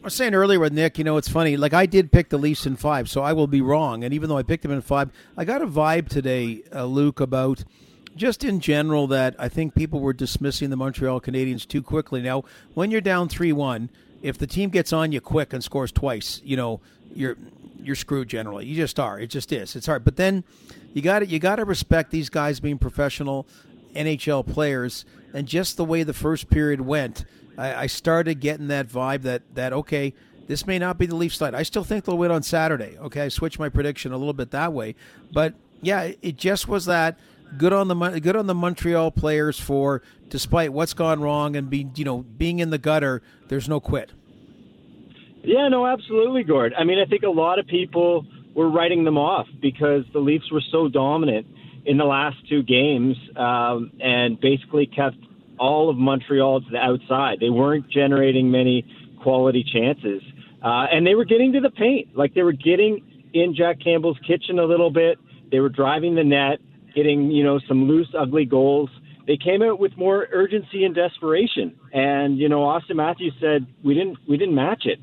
[0.00, 1.56] I was saying earlier with Nick, you know, it's funny.
[1.56, 4.02] Like I did pick the Leafs in five, so I will be wrong.
[4.02, 7.20] And even though I picked them in five, I got a vibe today, uh, Luke,
[7.20, 7.64] about
[8.16, 12.22] just in general that I think people were dismissing the Montreal Canadiens too quickly.
[12.22, 13.90] Now, when you're down three one,
[14.22, 16.80] if the team gets on you quick and scores twice, you know
[17.14, 17.36] you're
[17.82, 18.66] you're screwed generally.
[18.66, 19.18] You just are.
[19.18, 19.74] It just is.
[19.74, 20.04] It's hard.
[20.04, 20.44] But then
[20.92, 23.46] you got you got to respect these guys being professional
[23.94, 27.24] NHL players and just the way the first period went.
[27.56, 30.14] I, I started getting that vibe that that okay.
[30.46, 31.54] This may not be the Leafs night.
[31.54, 32.98] I still think they'll win on Saturday.
[32.98, 34.96] Okay, I switched my prediction a little bit that way,
[35.32, 37.20] but yeah, it just was that
[37.56, 41.92] good on the good on the Montreal players for despite what's gone wrong and being
[41.94, 43.22] you know being in the gutter.
[43.48, 44.10] There's no quit.
[45.42, 46.74] Yeah, no, absolutely, Gord.
[46.78, 50.50] I mean, I think a lot of people were writing them off because the Leafs
[50.52, 51.46] were so dominant
[51.86, 55.16] in the last two games um, and basically kept
[55.58, 57.38] all of Montreal to the outside.
[57.40, 58.84] They weren't generating many
[59.22, 60.22] quality chances,
[60.62, 62.16] uh, and they were getting to the paint.
[62.16, 65.18] Like they were getting in Jack Campbell's kitchen a little bit.
[65.50, 66.58] They were driving the net
[66.94, 68.90] getting, you know, some loose, ugly goals.
[69.26, 71.78] They came out with more urgency and desperation.
[71.92, 74.98] And, you know, Auston Matthews said, we didn't, we didn't match it.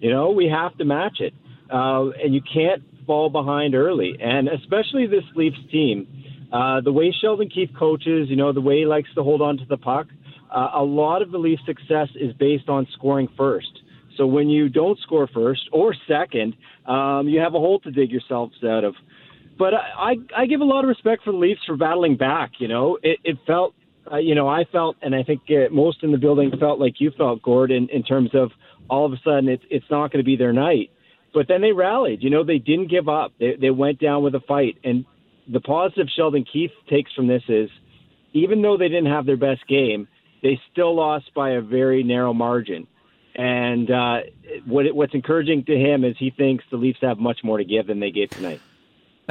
[0.00, 1.34] You know, we have to match it.
[1.70, 4.16] Uh, and you can't fall behind early.
[4.20, 6.06] And especially this Leafs team,
[6.52, 9.56] uh, the way Sheldon Keefe coaches, you know, the way he likes to hold on
[9.58, 10.06] to the puck,
[10.54, 13.70] uh, a lot of the Leafs' success is based on scoring first.
[14.18, 16.54] So when you don't score first or second,
[16.86, 18.94] um, you have a hole to dig yourselves out of
[19.58, 22.50] but I, I give a lot of respect for the Leafs for battling back.
[22.58, 23.74] You know, it, it felt,
[24.10, 26.94] uh, you know, I felt, and I think uh, most in the building felt like
[26.98, 28.50] you felt, Gordon, in terms of
[28.88, 30.90] all of a sudden it's it's not going to be their night.
[31.34, 32.22] But then they rallied.
[32.22, 33.32] You know, they didn't give up.
[33.38, 34.78] They they went down with a fight.
[34.84, 35.04] And
[35.50, 37.70] the positive Sheldon Keefe takes from this is,
[38.32, 40.08] even though they didn't have their best game,
[40.42, 42.86] they still lost by a very narrow margin.
[43.34, 44.18] And uh,
[44.66, 47.86] what what's encouraging to him is he thinks the Leafs have much more to give
[47.86, 48.60] than they gave tonight.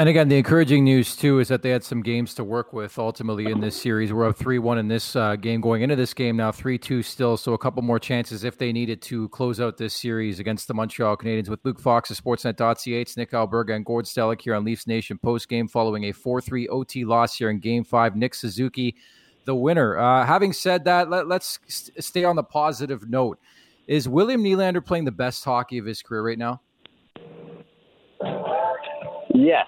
[0.02, 2.98] And again, the encouraging news too is that they had some games to work with
[2.98, 4.12] ultimately in this series.
[4.12, 7.04] We're up three one in this uh, game going into this game now three two
[7.04, 10.68] still, so a couple more chances if they needed to close out this series against
[10.68, 11.50] the Montreal Canadiens.
[11.50, 15.48] With Luke Fox of Sportsnet.ca, Nick Alberga and Gord Stellick here on Leafs Nation post
[15.48, 18.16] game following a four three OT loss here in Game Five.
[18.16, 18.96] Nick Suzuki,
[19.46, 20.00] the winner.
[20.00, 23.38] Uh, having said that, let, us st- stay on the positive note.
[23.86, 26.60] Is William Nylander playing the best hockey of his career right now?
[29.36, 29.68] Yes.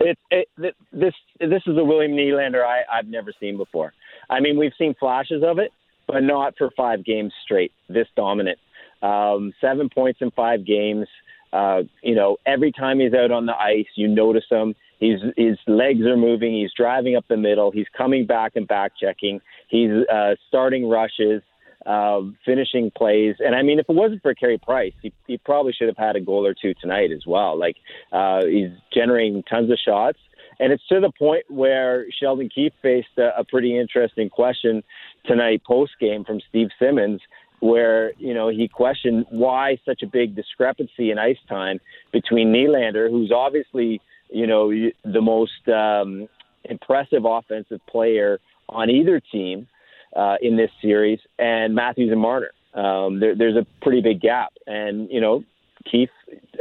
[0.00, 0.48] It's it,
[0.92, 3.92] this this is a William Nylander I, I've never seen before.
[4.30, 5.72] I mean, we've seen flashes of it,
[6.06, 7.72] but not for five games straight.
[7.88, 8.58] This dominant,
[9.02, 11.06] um, seven points in five games.
[11.52, 14.74] Uh, you know, every time he's out on the ice, you notice him.
[15.00, 16.52] He's, his legs are moving.
[16.54, 17.70] He's driving up the middle.
[17.70, 19.40] He's coming back and back checking.
[19.68, 21.42] He's uh, starting rushes
[21.86, 23.36] uh, finishing plays.
[23.38, 26.16] And I mean, if it wasn't for Carey Price, he, he probably should have had
[26.16, 27.58] a goal or two tonight as well.
[27.58, 27.76] Like
[28.12, 30.18] uh, he's generating tons of shots.
[30.60, 34.82] And it's to the point where Sheldon Keefe faced a, a pretty interesting question
[35.24, 37.20] tonight post game from Steve Simmons,
[37.60, 41.78] where you know he questioned why such a big discrepancy in ice time
[42.12, 44.70] between Nylander, who's obviously you know
[45.04, 46.28] the most um,
[46.64, 49.66] impressive offensive player on either team,
[50.14, 52.50] uh, in this series, and Matthews and Marner.
[52.74, 55.44] Um, there, there's a pretty big gap, and you know,
[55.90, 56.10] Keefe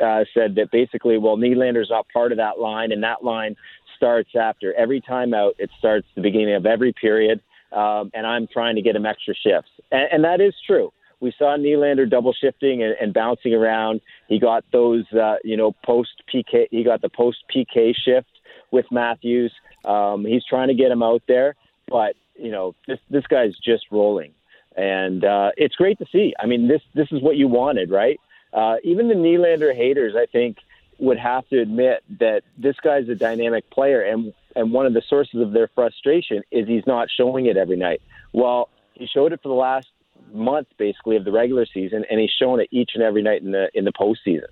[0.02, 3.56] uh, said that basically, well, Nylander's not part of that line, and that line
[3.96, 5.54] starts after every timeout.
[5.58, 9.34] It starts the beginning of every period, um, and I'm trying to get him extra
[9.36, 10.92] shifts, and, and that is true.
[11.20, 14.02] we saw Nylander double shifting and, and bouncing around.
[14.28, 16.68] He got those, uh, you know, post PK.
[16.72, 18.28] He got the post PK shift
[18.72, 19.52] with Matthews.
[19.86, 21.56] Um, he's trying to get him out there,
[21.88, 24.34] but you know, this this guy's just rolling,
[24.76, 26.34] and uh, it's great to see.
[26.39, 28.19] I mean, this this is what you wanted, right?
[28.54, 30.58] Uh, even the Nylander haters, I think,
[31.00, 35.04] would have to admit that this guy's a dynamic player, and and one of the
[35.08, 38.02] sources of their frustration is he's not showing it every night.
[38.34, 39.88] Well, he showed it for the last
[40.34, 43.52] month, basically, of the regular season, and he's shown it each and every night in
[43.52, 44.47] the in the postseason.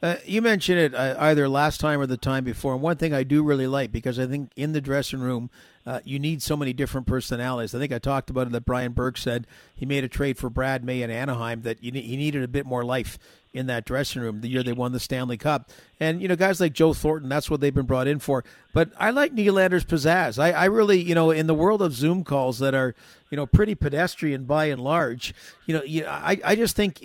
[0.00, 2.72] Uh, you mentioned it uh, either last time or the time before.
[2.72, 5.50] And one thing I do really like because I think in the dressing room,
[5.86, 7.74] uh, you need so many different personalities.
[7.74, 10.50] I think I talked about it that Brian Burke said he made a trade for
[10.50, 13.18] Brad May in Anaheim that you, he needed a bit more life
[13.54, 15.70] in that dressing room the year they won the Stanley Cup.
[15.98, 18.44] And, you know, guys like Joe Thornton, that's what they've been brought in for.
[18.74, 20.38] But I like Nylander's pizzazz.
[20.38, 22.94] I, I really, you know, in the world of Zoom calls that are,
[23.30, 25.34] you know, pretty pedestrian by and large,
[25.66, 27.02] you know, you, I, I just think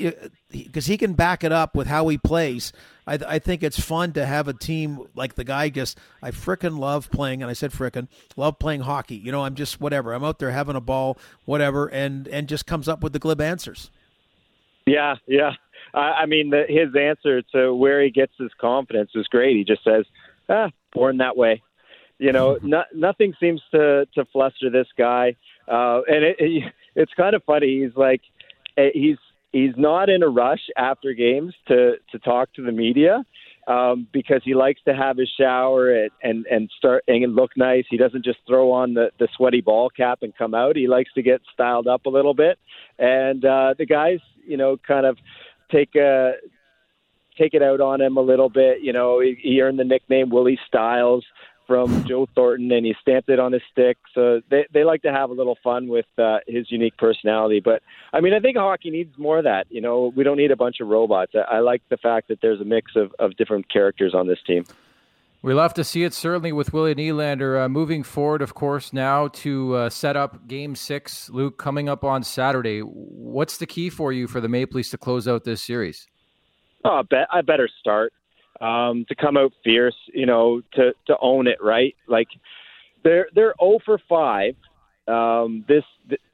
[0.51, 2.73] because he can back it up with how he plays.
[3.05, 6.79] I, I think it's fun to have a team like the guy just, I fricking
[6.79, 9.15] love playing, and I said fricking, love playing hockey.
[9.15, 10.13] You know, I'm just whatever.
[10.13, 13.41] I'm out there having a ball, whatever, and, and just comes up with the glib
[13.41, 13.89] answers.
[14.85, 15.51] Yeah, yeah.
[15.93, 19.55] I mean, the, his answer to where he gets his confidence is great.
[19.55, 20.05] He just says,
[20.49, 21.61] "Ah, born that way."
[22.17, 25.35] You know, no, nothing seems to to fluster this guy,
[25.67, 27.83] uh, and it, it, it's kind of funny.
[27.83, 28.21] He's like,
[28.77, 29.17] eh, he's
[29.53, 33.23] he's not in a rush after games to to talk to the media
[33.67, 37.85] um, because he likes to have his shower and, and and start and look nice.
[37.89, 40.75] He doesn't just throw on the the sweaty ball cap and come out.
[40.75, 42.59] He likes to get styled up a little bit,
[42.99, 45.17] and uh, the guys, you know, kind of
[45.71, 46.33] take a
[47.37, 48.81] take it out on him a little bit.
[48.81, 51.25] You know, he, he earned the nickname Willie Styles
[51.67, 53.97] from Joe Thornton, and he stamped it on his stick.
[54.13, 57.59] So they they like to have a little fun with uh, his unique personality.
[57.59, 59.67] But I mean, I think hockey needs more of that.
[59.69, 61.33] You know, we don't need a bunch of robots.
[61.35, 64.39] I, I like the fact that there's a mix of of different characters on this
[64.45, 64.65] team.
[65.41, 67.65] We love to see it certainly with Willie Nylander.
[67.65, 72.05] Uh, moving forward, of course, now to uh, set up Game Six, Luke, coming up
[72.05, 72.79] on Saturday.
[72.79, 76.07] What's the key for you for the Maple Leafs to close out this series?
[76.85, 78.13] Oh, I bet I better start
[78.63, 79.95] um, to come out fierce.
[80.13, 81.95] You know, to to own it right.
[82.07, 82.27] Like
[83.03, 84.55] they're they're zero oh for five.
[85.05, 85.83] Um, this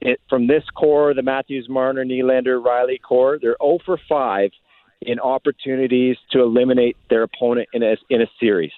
[0.01, 4.51] it, from this core, the Matthews, Marner, Nylander, Rielly core, they're zero oh for five
[5.01, 8.71] in opportunities to eliminate their opponent in a in a series.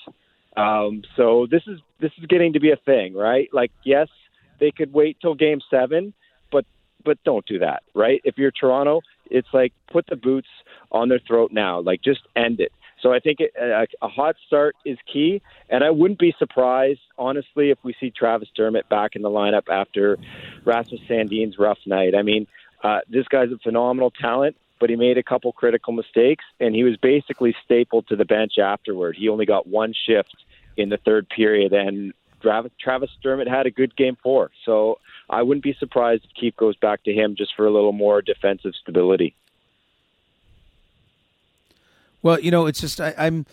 [0.57, 3.49] Um, so this is this is getting to be a thing, right?
[3.53, 4.07] Like, yes,
[4.59, 6.13] they could wait till Game Seven,
[6.51, 6.65] but
[7.03, 8.21] but don't do that, right?
[8.23, 10.49] If you're Toronto, it's like put the boots
[10.91, 12.71] on their throat now, like just end it.
[13.01, 16.99] So I think it, a, a hot start is key, and I wouldn't be surprised,
[17.17, 20.17] honestly, if we see Travis Dermott back in the lineup after
[20.65, 22.13] Rasmus Sandin's rough night.
[22.15, 22.47] I mean,
[22.83, 26.83] uh, this guy's a phenomenal talent but he made a couple critical mistakes, and he
[26.83, 29.15] was basically stapled to the bench afterward.
[29.15, 30.35] He only got one shift
[30.75, 34.49] in the third period, and Travis, Travis Dermott had a good game four.
[34.65, 34.97] So
[35.29, 38.23] I wouldn't be surprised if Keefe goes back to him just for a little more
[38.23, 39.35] defensive stability.
[42.21, 43.45] Well, you know, it's just I, I'm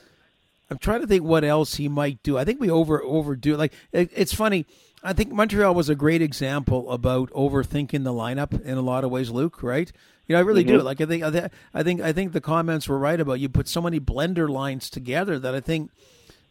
[0.71, 2.37] I'm trying to think what else he might do.
[2.37, 3.57] I think we over overdo.
[3.57, 4.67] Like it, it's funny.
[5.03, 9.11] I think Montreal was a great example about overthinking the lineup in a lot of
[9.11, 9.63] ways, Luke.
[9.63, 9.91] Right?
[10.29, 10.79] You know, I really mm-hmm.
[10.79, 10.83] do.
[10.83, 13.81] Like I think, I think, I think the comments were right about you put so
[13.81, 15.91] many blender lines together that I think,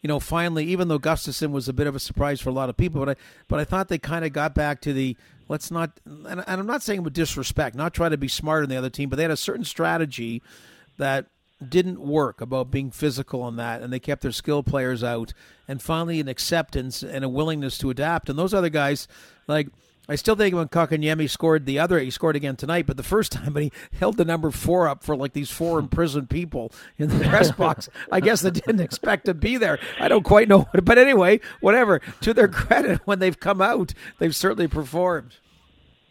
[0.02, 2.70] you know, finally, even though Gustafsson was a bit of a surprise for a lot
[2.70, 5.16] of people, but I, but I thought they kind of got back to the
[5.48, 8.78] let's not, and I'm not saying with disrespect, not try to be smarter than the
[8.78, 10.42] other team, but they had a certain strategy
[10.98, 11.28] that
[11.66, 15.34] didn't work about being physical on that, and they kept their skill players out,
[15.68, 18.30] and finally an acceptance and a willingness to adapt.
[18.30, 19.08] And those other guys,
[19.48, 19.68] like
[20.10, 23.32] I still think when Kotkaniemi scored the other, he scored again tonight, but the first
[23.34, 27.10] time, but he held the number four up for like these four imprisoned people in
[27.10, 27.90] the press box.
[28.12, 29.80] I guess they didn't expect to be there.
[30.00, 32.02] I don't quite know, but anyway, whatever.
[32.22, 35.36] To their credit, when they've come out, they've certainly performed.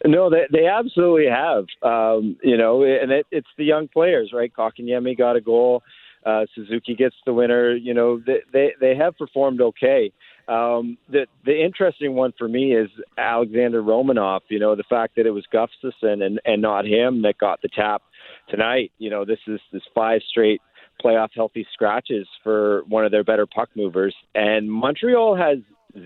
[0.05, 1.65] No, they they absolutely have.
[1.81, 4.51] Um, you know, and it, it's the young players, right?
[4.53, 5.81] Kotkaniemi got a goal.
[6.25, 7.75] Uh, Suzuki gets the winner.
[7.75, 10.11] You know, they they, they have performed okay.
[10.47, 14.41] Um, the the interesting one for me is Alexander Romanov.
[14.49, 17.69] You know, the fact that it was Gustafsson and and not him that got the
[17.69, 18.03] tap
[18.49, 18.91] tonight.
[18.99, 20.61] You know, this is this five straight
[21.03, 25.57] playoff healthy scratches for one of their better puck movers, and Montreal has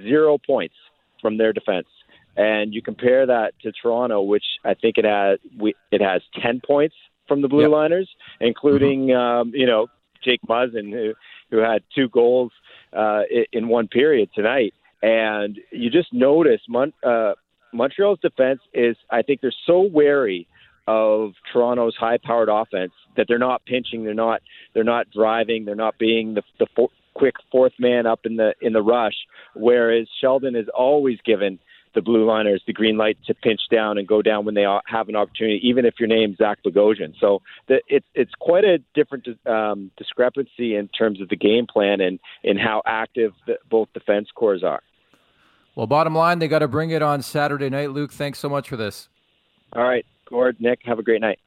[0.03, 0.75] zero points
[1.21, 1.87] from their defense.
[2.37, 6.61] And you compare that to Toronto, which I think it has we, it has ten
[6.65, 6.95] points
[7.27, 7.71] from the Blue yep.
[7.71, 9.19] Liners, including mm-hmm.
[9.19, 9.87] um, you know
[10.23, 11.13] Jake Muzzin, who
[11.49, 12.51] who had two goals
[12.93, 14.73] uh, in one period tonight.
[15.01, 17.33] And you just notice Mon- uh,
[17.73, 20.47] Montreal's defense is, I think, they're so wary
[20.87, 24.41] of Toronto's high-powered offense that they're not pinching, they're not
[24.73, 28.53] they're not driving, they're not being the the four, quick fourth man up in the
[28.61, 29.15] in the rush.
[29.55, 31.59] Whereas Sheldon is always given
[31.93, 35.09] the blue liners the green light to pinch down and go down when they have
[35.09, 37.13] an opportunity, even if your name's Zach Bogosian.
[37.19, 42.01] So the, it's it's quite a different um, discrepancy in terms of the game plan
[42.01, 44.81] and in how active the, both defense cores are.
[45.75, 47.91] Well, bottom line, they got to bring it on Saturday night.
[47.91, 49.07] Luke, thanks so much for this.
[49.73, 51.39] All right, Gord, Nick, have a great night.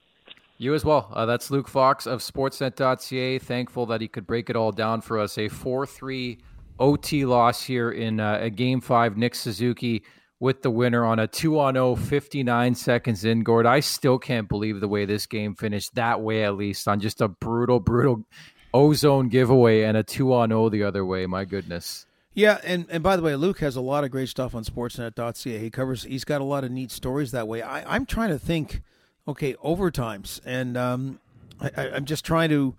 [0.57, 1.11] You as well.
[1.13, 3.39] Uh, that's Luke Fox of Sportsnet.ca.
[3.39, 5.37] Thankful that he could break it all down for us.
[5.37, 6.39] A 4 3
[6.79, 9.17] OT loss here in uh, a game five.
[9.17, 10.03] Nick Suzuki
[10.45, 13.43] with the winner on a 2 on 0, 59 seconds in.
[13.43, 17.01] Gord, I still can't believe the way this game finished that way, at least on
[17.01, 18.27] just a brutal, brutal
[18.75, 21.25] ozone giveaway and a 2 on 0 the other way.
[21.25, 22.05] My goodness.
[22.35, 25.59] Yeah, and, and by the way, Luke has a lot of great stuff on Sportsnet.ca.
[25.59, 26.03] He covers.
[26.03, 27.63] He's got a lot of neat stories that way.
[27.63, 28.83] I, I'm trying to think.
[29.27, 31.21] Okay, overtimes, and um,
[31.59, 32.75] I, I'm just trying to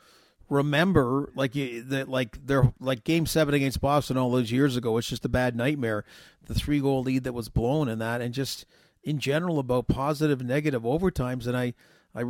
[0.50, 4.98] remember like that like they're like game seven against Boston all those years ago.
[4.98, 6.06] It's just a bad nightmare.
[6.46, 8.66] The three goal lead that was blown in that, and just
[9.04, 11.48] in general about positive, negative overtimes.
[11.48, 11.74] And I,
[12.14, 12.24] I,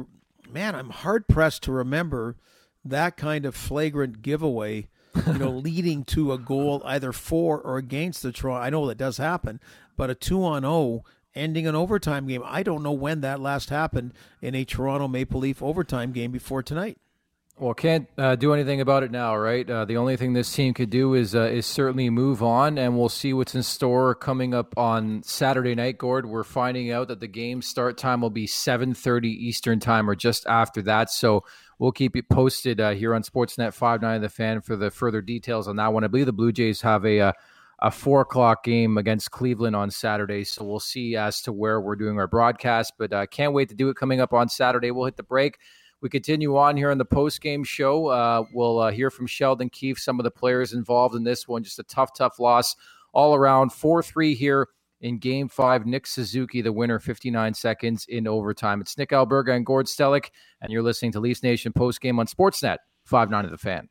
[0.49, 2.35] man, I'm hard pressed to remember
[2.83, 4.87] that kind of flagrant giveaway.
[5.27, 8.61] you know, leading to a goal either for or against the Toronto.
[8.61, 9.59] I know that does happen,
[9.95, 12.41] but a two on zero oh ending an overtime game.
[12.45, 16.63] I don't know when that last happened in a Toronto Maple Leaf overtime game before
[16.63, 16.97] tonight.
[17.57, 19.69] Well, can't uh, do anything about it now, right?
[19.69, 22.97] Uh, the only thing this team could do is uh, is certainly move on, and
[22.97, 25.97] we'll see what's in store coming up on Saturday night.
[25.97, 30.09] Gord, we're finding out that the game start time will be seven thirty Eastern time,
[30.09, 31.09] or just after that.
[31.09, 31.45] So
[31.79, 35.21] we'll keep you posted uh, here on Sportsnet five nine the fan for the further
[35.21, 36.03] details on that one.
[36.03, 37.31] I believe the Blue Jays have a uh,
[37.79, 41.95] a four o'clock game against Cleveland on Saturday, so we'll see as to where we're
[41.95, 42.95] doing our broadcast.
[42.99, 44.91] But uh, can't wait to do it coming up on Saturday.
[44.91, 45.57] We'll hit the break
[46.01, 48.07] we continue on here on the post game show.
[48.07, 51.63] Uh, we'll uh, hear from Sheldon Keefe, some of the players involved in this one.
[51.63, 52.75] Just a tough, tough loss
[53.13, 53.71] all around.
[53.71, 54.67] 4 3 here
[55.01, 55.85] in game five.
[55.85, 58.81] Nick Suzuki, the winner, 59 seconds in overtime.
[58.81, 60.29] It's Nick Alberga and Gord Stellick,
[60.61, 63.89] and you're listening to Leafs Nation post game on Sportsnet 5 9 of the fan.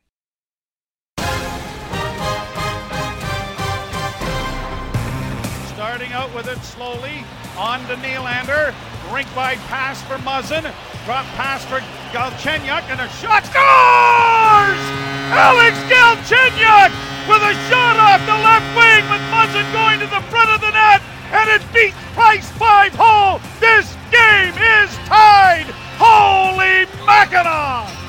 [5.73, 7.23] Starting out with it slowly
[7.57, 8.73] on to Nylander.
[9.13, 10.73] Rink by pass for Muzzin.
[11.05, 11.77] Drop pass for
[12.09, 14.81] Galchenyuk and a shot scores!
[15.29, 16.89] Alex Galchenyuk
[17.29, 20.71] with a shot off the left wing with Muzzin going to the front of the
[20.71, 23.39] net and it beats Price five hole.
[23.59, 25.67] This game is tied.
[25.99, 28.04] Holy Mackinaw!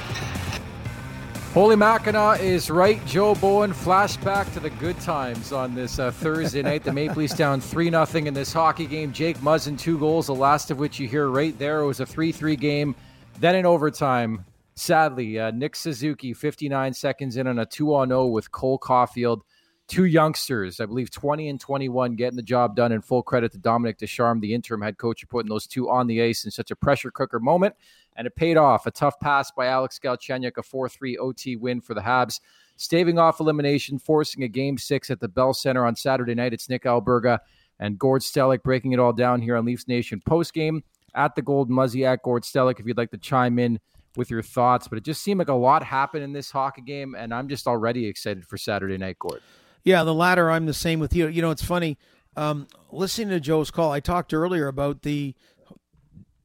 [1.57, 3.03] Holy Mackinaw is right.
[3.07, 6.85] Joe Bowen flashback to the good times on this uh, Thursday night.
[6.85, 9.11] The Maple Leafs down 3 0 in this hockey game.
[9.11, 11.81] Jake Muzzin, two goals, the last of which you hear right there.
[11.81, 12.95] It was a 3 3 game.
[13.41, 18.53] Then in overtime, sadly, uh, Nick Suzuki, 59 seconds in on a 2 0 with
[18.53, 19.41] Cole Caufield.
[19.89, 22.91] Two youngsters, I believe 20 and 21, getting the job done.
[22.91, 26.09] And full credit to Dominique Ducharme, the interim head coach, for putting those two on
[26.09, 27.77] the ice in such a pressure cooker moment
[28.17, 28.87] and it paid off.
[28.87, 32.41] A tough pass by Alex Galchenyuk, a 4 3 OT win for the Habs,
[32.77, 36.53] staving off elimination, forcing a game six at the Bell Center on Saturday night.
[36.53, 37.39] It's Nick Alberga
[37.79, 40.83] and Gord Stellick breaking it all down here on Leafs Nation post game
[41.15, 43.79] at the Gold Muzzy at Gord Stellick if you'd like to chime in
[44.17, 44.89] with your thoughts.
[44.89, 47.67] But it just seemed like a lot happened in this hockey game, and I'm just
[47.67, 49.43] already excited for Saturday night, Gord.
[49.87, 51.29] Yeah, the latter, I'm the same with you.
[51.29, 51.97] You know, it's funny.
[52.37, 55.37] Um, listening to Joe's call, I talked earlier about the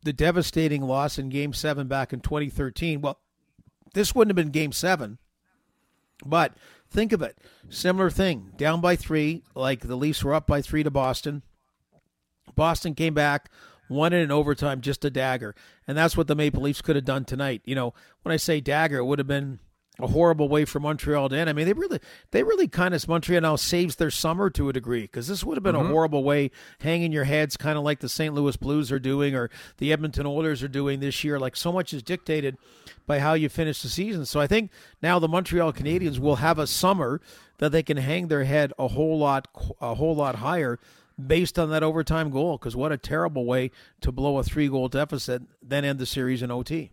[0.04, 3.02] the devastating loss in Game Seven back in 2013.
[3.02, 3.20] Well,
[3.96, 5.18] this wouldn't have been Game Seven,
[6.24, 6.54] but
[6.92, 10.84] think of it: similar thing, down by three, like the Leafs were up by three
[10.84, 11.42] to Boston.
[12.56, 13.50] Boston came back,
[13.90, 15.56] won it in overtime, just a dagger,
[15.88, 17.64] and that's what the Maple Leafs could have done tonight.
[17.66, 19.58] You know, when I say dagger, it would have been
[20.02, 21.50] a horrible way for Montreal to end.
[21.50, 22.00] I mean, they really,
[22.32, 25.58] they really kind of Montreal now saves their summer to a degree because this would
[25.58, 25.86] have been mm-hmm.
[25.86, 28.34] a horrible way, hanging your heads, kind of like the St.
[28.34, 31.40] Louis Blues are doing or the Edmonton Oilers are doing this year.
[31.40, 32.58] Like so much is dictated
[33.06, 34.26] by how you finish the season.
[34.26, 37.22] So I think now the Montreal Canadiens will have a summer
[37.58, 39.48] that they can hang their head a whole lot,
[39.80, 40.80] a whole lot higher
[41.28, 42.58] based on that overtime goal.
[42.58, 43.72] Because what a terrible way
[44.02, 46.92] to blow a three goal deficit, then end the series in OT.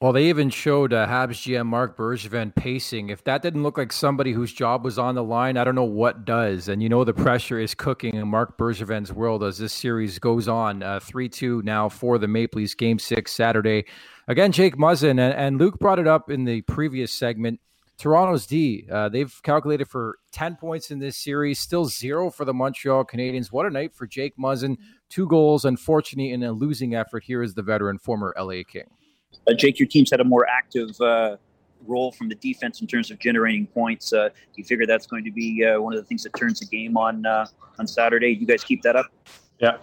[0.00, 3.08] Well, they even showed uh, Habs GM Marc Bergevin pacing.
[3.08, 5.82] If that didn't look like somebody whose job was on the line, I don't know
[5.82, 6.68] what does.
[6.68, 10.46] And you know the pressure is cooking in Marc Bergevin's world as this series goes
[10.46, 10.84] on.
[10.84, 13.86] Uh, 3 2 now for the Maple Leafs, game six Saturday.
[14.28, 17.58] Again, Jake Muzzin, and, and Luke brought it up in the previous segment.
[17.98, 22.54] Toronto's D, uh, they've calculated for 10 points in this series, still zero for the
[22.54, 23.50] Montreal Canadiens.
[23.50, 24.76] What a night for Jake Muzzin.
[25.08, 25.64] two goals.
[25.64, 28.88] Unfortunately, in a losing effort, here is the veteran former LA King.
[29.48, 31.36] Uh, Jake, your team's had a more active uh,
[31.86, 34.12] role from the defense in terms of generating points.
[34.12, 36.60] Uh, do you figure that's going to be uh, one of the things that turns
[36.60, 37.46] the game on uh,
[37.78, 38.28] on Saturday?
[38.28, 39.06] You guys keep that up?
[39.58, 39.78] Yeah.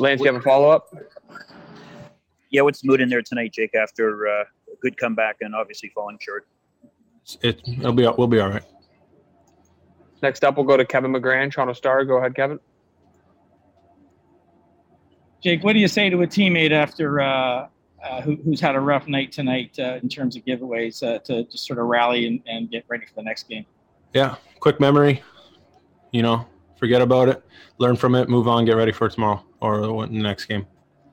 [0.00, 0.92] Lance, you have a follow up?
[2.50, 3.74] Yeah, what's the mood in there tonight, Jake?
[3.74, 6.46] After uh, a good comeback and obviously falling short.
[7.40, 8.64] It, it'll be we'll be all right.
[10.22, 12.04] Next up, we'll go to Kevin McGran, Toronto Star.
[12.04, 12.58] Go ahead, Kevin.
[15.44, 17.68] Jake, what do you say to a teammate after uh,
[18.02, 21.44] uh, who, who's had a rough night tonight uh, in terms of giveaways uh, to
[21.44, 23.66] just sort of rally and, and get ready for the next game?
[24.14, 25.22] Yeah, quick memory.
[26.12, 26.46] You know,
[26.78, 27.44] forget about it,
[27.76, 30.66] learn from it, move on, get ready for tomorrow or the next game.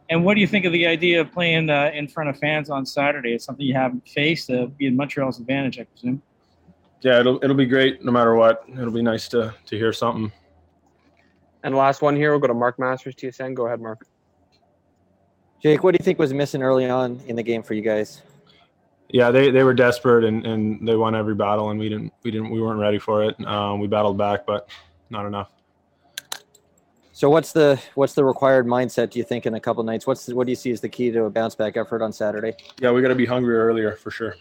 [0.10, 2.70] And what do you think of the idea of playing uh, in front of fans
[2.70, 3.34] on Saturday?
[3.34, 4.50] It's something you haven't faced.
[4.50, 6.22] Uh, be in Montreal's advantage, I presume.
[7.02, 8.64] Yeah, it'll it'll be great no matter what.
[8.70, 10.32] It'll be nice to to hear something.
[11.64, 13.56] And last one here, we'll go to Mark Masters, TSN.
[13.56, 14.06] Go ahead, Mark.
[15.62, 18.22] Jake, what do you think was missing early on in the game for you guys?
[19.10, 22.32] Yeah, they, they were desperate and, and they won every battle, and we didn't we
[22.32, 23.46] didn't we weren't ready for it.
[23.46, 24.70] Um, we battled back, but
[25.10, 25.52] not enough.
[27.12, 29.12] So what's the what's the required mindset?
[29.12, 30.08] Do you think in a couple nights?
[30.08, 32.12] What's the, what do you see as the key to a bounce back effort on
[32.12, 32.56] Saturday?
[32.80, 34.36] Yeah, we got to be hungry earlier for sure.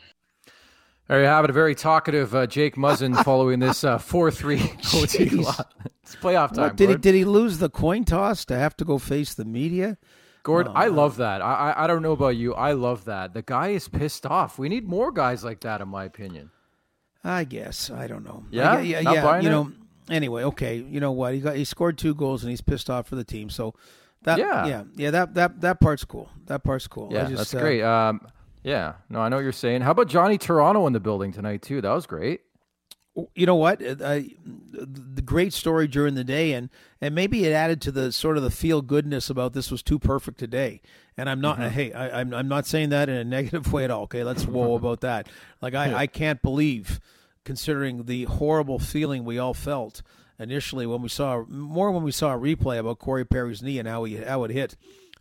[1.08, 1.50] There you have it.
[1.50, 4.60] A very talkative uh, Jake Muzzin following this uh, four three
[4.94, 5.60] OT loss.
[6.04, 6.68] It's playoff time.
[6.68, 9.44] What, did he did he lose the coin toss to have to go face the
[9.44, 9.98] media?
[10.42, 11.42] Gord, oh, I love that.
[11.42, 12.54] I, I I don't know about you.
[12.54, 13.34] I love that.
[13.34, 14.58] The guy is pissed off.
[14.58, 16.50] We need more guys like that, in my opinion.
[17.22, 18.44] I guess I don't know.
[18.50, 19.40] Yeah, I, yeah, yeah.
[19.40, 19.72] You know,
[20.08, 20.76] anyway, okay.
[20.76, 21.34] You know what?
[21.34, 23.50] He got he scored two goals and he's pissed off for the team.
[23.50, 23.74] So
[24.22, 26.30] that yeah, yeah, yeah that that that part's cool.
[26.46, 27.10] That part's cool.
[27.12, 27.82] Yeah, just, that's uh, great.
[27.82, 28.26] Um,
[28.62, 29.82] yeah, no, I know what you're saying.
[29.82, 31.80] How about Johnny Toronto in the building tonight too?
[31.80, 32.40] That was great.
[33.34, 33.82] You know what?
[33.82, 34.20] Uh,
[34.72, 38.42] the great story during the day, and and maybe it added to the sort of
[38.42, 40.80] the feel goodness about this was too perfect today.
[41.16, 41.58] And I'm not.
[41.58, 41.68] Mm-hmm.
[41.70, 44.02] Hey, I, I'm I'm not saying that in a negative way at all.
[44.02, 45.28] Okay, let's whoa about that.
[45.60, 47.00] Like I I can't believe
[47.44, 50.02] considering the horrible feeling we all felt
[50.38, 53.88] initially when we saw more when we saw a replay about Corey Perry's knee and
[53.88, 54.76] how he how it hit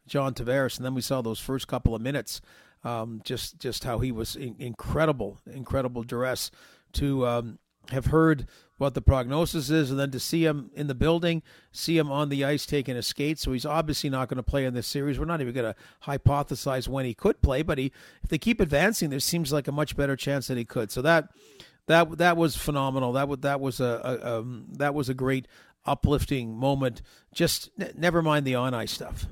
[0.10, 2.42] John Tavares, and then we saw those first couple of minutes,
[2.84, 6.52] um, just just how he was in, incredible, incredible duress
[6.94, 7.60] to um,
[7.92, 11.98] have heard what the prognosis is, and then to see him in the building, see
[11.98, 13.38] him on the ice taking a skate.
[13.38, 15.20] So he's obviously not going to play in this series.
[15.20, 15.80] We're not even going to
[16.10, 17.92] hypothesize when he could play, but he,
[18.24, 20.92] if they keep advancing, there seems like a much better chance that he could.
[20.92, 21.30] So that
[21.88, 23.14] that that was phenomenal.
[23.14, 25.48] That was that was a, a um, that was a great
[25.86, 27.02] uplifting moment.
[27.34, 29.26] Just n- never mind the on ice stuff.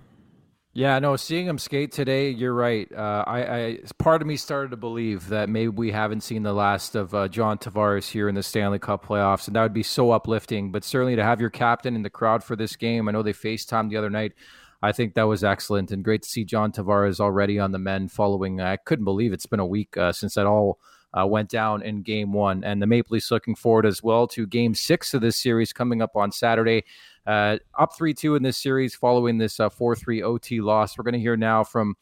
[0.77, 2.87] Yeah, no, seeing him skate today, you're right.
[2.93, 6.53] Uh, I, I, part of me started to believe that maybe we haven't seen the
[6.53, 9.81] last of uh, John Tavares here in the Stanley Cup playoffs, and that would be
[9.81, 10.71] so uplifting.
[10.71, 13.33] But certainly to have your captain in the crowd for this game, I know they
[13.33, 14.33] FaceTime the other night.
[14.79, 18.07] I think that was excellent and great to see John Tavares already on the men
[18.07, 18.61] following.
[18.61, 20.77] I couldn't believe it's been a week uh, since that all
[21.17, 22.63] uh, went down in game one.
[22.63, 26.03] And the Maple Leafs looking forward as well to game six of this series coming
[26.03, 26.83] up on Saturday.
[27.27, 30.97] Uh, up 3 2 in this series following this uh, 4 3 OT loss.
[30.97, 31.95] We're going to hear now from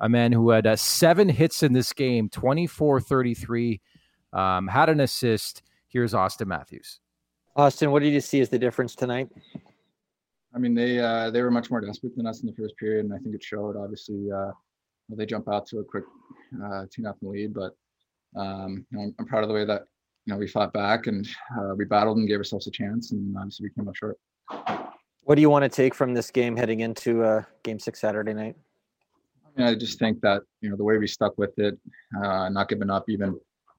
[0.00, 3.80] a man who had uh, seven hits in this game, 24 33,
[4.32, 5.62] um, had an assist.
[5.86, 6.98] Here's Auston Matthews.
[7.56, 9.28] Auston, what did you see as the difference tonight?
[10.54, 13.04] I mean, they uh, they were much more desperate than us in the first period,
[13.04, 13.76] and I think it showed.
[13.76, 14.50] Obviously, uh,
[15.08, 16.04] they jump out to a quick
[16.64, 17.76] uh, two nothing lead, but
[18.36, 19.82] um, you know, I'm, I'm, proud of the way that
[20.26, 21.28] you know we fought back and
[21.58, 24.18] uh, we battled and gave ourselves a chance, and obviously we came up short.
[25.24, 28.34] What do you want to take from this game heading into uh, Game Six Saturday
[28.34, 28.56] night?
[29.46, 31.78] I, mean, I just think that you know the way we stuck with it,
[32.22, 33.38] uh, not giving up, even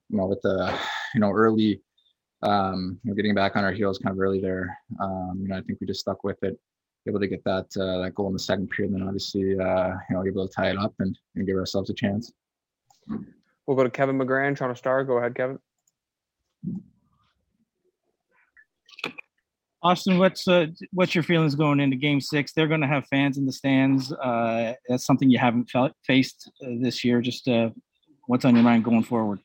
[0.09, 0.73] you know with the
[1.13, 1.81] you know early,
[2.43, 4.77] um, you know, getting back on our heels kind of early there.
[5.01, 6.57] Um, you know, I think we just stuck with it,
[7.07, 9.89] able to get that uh, that goal in the second period, and then obviously uh,
[10.09, 12.31] you know able to tie it up and, and give ourselves a chance.
[13.67, 15.03] We'll go to Kevin McGran, Toronto Star.
[15.03, 15.59] Go ahead, Kevin.
[19.83, 22.53] Auston, what's uh, what's your feelings going into Game Six?
[22.53, 24.13] They're going to have fans in the stands.
[24.13, 27.21] Uh, that's something you haven't felt, faced uh, this year.
[27.21, 27.69] Just uh,
[28.27, 29.39] what's on your mind going forward?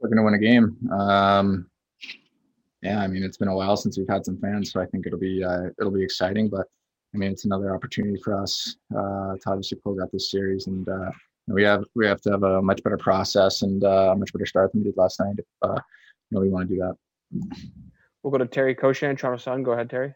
[0.00, 0.76] We're going to win a game.
[0.92, 1.68] Um,
[2.82, 5.06] yeah, I mean it's been a while since we've had some fans, so I think
[5.06, 6.48] it'll be uh, it'll be exciting.
[6.48, 6.66] But
[7.14, 10.86] I mean it's another opportunity for us uh, to obviously close out this series and
[11.48, 14.46] we have we have to have a much better process and uh, a much better
[14.46, 15.74] start than we did last night if uh,
[16.30, 16.94] you know we want to do that.
[18.22, 19.62] We'll go to Terry Koshan, Toronto Sun.
[19.62, 20.14] Go ahead, Terry.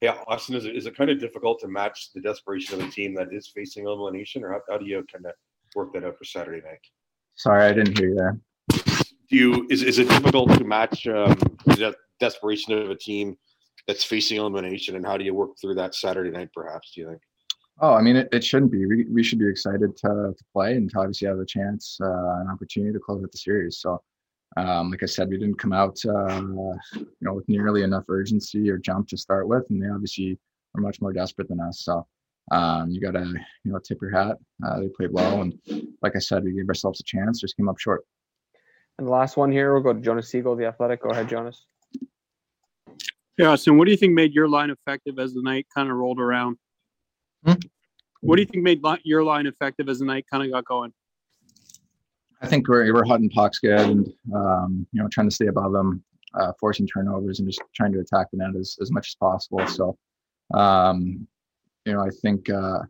[0.00, 2.90] Yeah, Auston, is it, is it kind of difficult to match the desperation of a
[2.90, 5.32] team that is facing elimination, or how, how do you kind of
[5.76, 6.80] work that out for Saturday night?
[7.36, 8.40] Sorry, I didn't hear you there.
[9.30, 11.36] do you is, is it difficult to match um,
[11.66, 13.36] the desperation of a team
[13.86, 16.50] that's facing elimination, and how do you work through that Saturday night?
[16.52, 17.20] Perhaps do you think?
[17.80, 18.86] Oh, I mean, it, it shouldn't be.
[18.86, 22.40] We, we should be excited to, to play and to obviously have a chance, uh,
[22.40, 23.78] an opportunity to close out the series.
[23.78, 24.02] So,
[24.56, 26.42] um, like I said, we didn't come out, uh,
[26.94, 30.38] you know, with nearly enough urgency or jump to start with, and they obviously
[30.74, 31.80] are much more desperate than us.
[31.84, 32.06] So,
[32.50, 33.24] um, you got to,
[33.64, 34.36] you know, tip your hat.
[34.64, 35.58] Uh, they played well, and
[36.02, 38.04] like I said, we gave ourselves a chance, just came up short.
[38.98, 41.02] And the last one here, we'll go to Jonas Siegel, the Athletic.
[41.02, 41.64] Go ahead, Jonas.
[43.38, 45.96] Yeah, so what do you think made your line effective as the night kind of
[45.96, 46.58] rolled around?
[47.44, 47.54] Hmm?
[48.20, 50.92] What do you think made your line effective as the night kind of got going?
[52.42, 55.72] I think we're we're hunting pucks good, and um, you know, trying to stay above
[55.72, 56.02] them,
[56.34, 59.64] uh, forcing turnovers, and just trying to attack the net as, as much as possible.
[59.68, 59.96] So,
[60.52, 61.26] um,
[61.86, 62.80] you know, I think uh,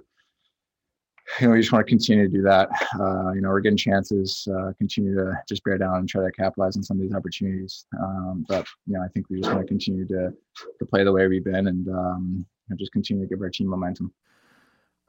[1.38, 2.70] you know we just want to continue to do that.
[2.98, 6.32] Uh, you know, we're getting chances, uh, continue to just bear down and try to
[6.32, 7.84] capitalize on some of these opportunities.
[8.00, 10.32] Um, but you know, I think we just want to continue to
[10.78, 13.68] to play the way we've been, and um, and just continue to give our team
[13.68, 14.14] momentum.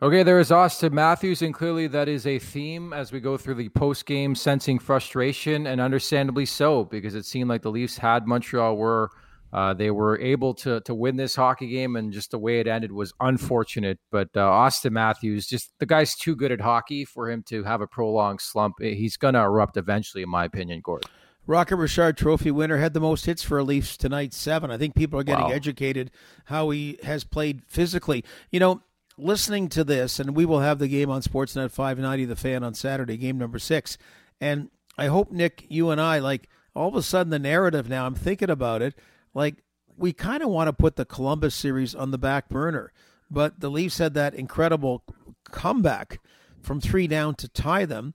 [0.04, 3.54] Okay, there is Auston Matthews, and clearly that is a theme as we go through
[3.54, 8.28] the post game, sensing frustration, and understandably so, because it seemed like the Leafs had
[8.28, 9.12] Montreal were
[9.54, 12.68] uh, they were able to to win this hockey game, and just the way it
[12.68, 13.98] ended was unfortunate.
[14.12, 17.80] But uh, Auston Matthews, just the guy's too good at hockey for him to have
[17.80, 18.82] a prolonged slump.
[18.82, 21.06] He's going to erupt eventually, in my opinion, Gord.
[21.48, 24.70] Rocket Richard Trophy winner had the most hits for Leafs tonight, seven.
[24.70, 25.52] I think people are getting Wow.
[25.52, 26.12] educated
[26.46, 28.26] how he has played physically.
[28.52, 28.82] You know,
[29.18, 32.74] listening to this, and we will have the game on Sportsnet 590, the fan on
[32.74, 33.98] Saturday, game number six.
[34.42, 38.06] And I hope, Nick, you and I, like, all of a sudden the narrative now,
[38.06, 38.96] I'm thinking about it,
[39.34, 39.64] like,
[39.96, 42.92] we kind of want to put the Columbus series on the back burner.
[43.30, 45.04] But the Leafs had that incredible
[45.52, 46.20] comeback
[46.62, 48.14] from three down to tie them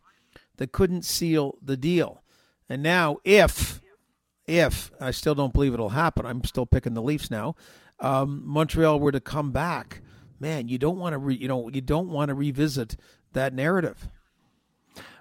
[0.56, 2.22] that couldn't seal the deal.
[2.68, 3.80] And now, if,
[4.46, 7.54] if, I still don't believe it'll happen, I'm still picking the Leafs now,
[8.00, 10.02] um, Montreal were to come back,
[10.40, 12.96] man, you don't want to, re, you know, you don't want to revisit
[13.32, 14.08] that narrative.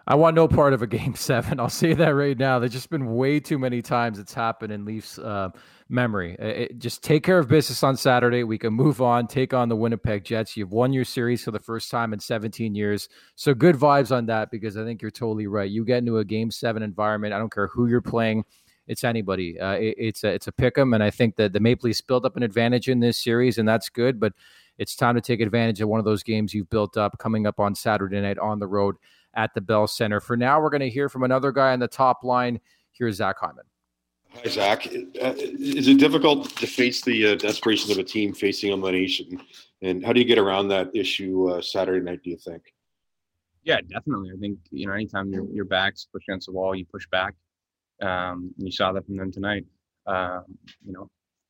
[0.09, 1.59] I want no part of a game seven.
[1.59, 2.59] I'll say that right now.
[2.59, 5.49] There's just been way too many times it's happened in Leafs uh,
[5.89, 6.35] memory.
[6.39, 8.45] It, just take care of business on Saturday.
[8.45, 10.55] We can move on, take on the Winnipeg Jets.
[10.55, 13.09] You've won your series for the first time in 17 years.
[13.35, 15.69] So good vibes on that because I think you're totally right.
[15.69, 17.33] You get into a game seven environment.
[17.33, 18.45] I don't care who you're playing.
[18.87, 19.59] It's anybody.
[19.59, 21.99] Uh, it- it's a it's a pick 'em, and I think that the Maple Leafs
[21.99, 24.17] built up an advantage in this series, and that's good.
[24.17, 24.31] But
[24.77, 27.59] it's time to take advantage of one of those games you've built up coming up
[27.59, 28.95] on Saturday night on the road
[29.35, 30.19] at the Bell Center.
[30.19, 32.59] For now, we're going to hear from another guy on the top line.
[32.91, 33.65] Here's Zach Hyman.
[34.33, 34.87] Hi, Zach.
[34.87, 39.41] Uh, Is it difficult to face the uh, desperation of a team facing elimination?
[39.81, 42.63] And how do you get around that issue uh, Saturday night, do you think?
[43.63, 44.31] Yeah, definitely.
[44.33, 47.33] I think you know, anytime your your back's pushed against the wall, you push back.
[48.01, 49.65] Um, and you saw that from them tonight.
[50.05, 50.45] Um,
[50.85, 51.09] you know,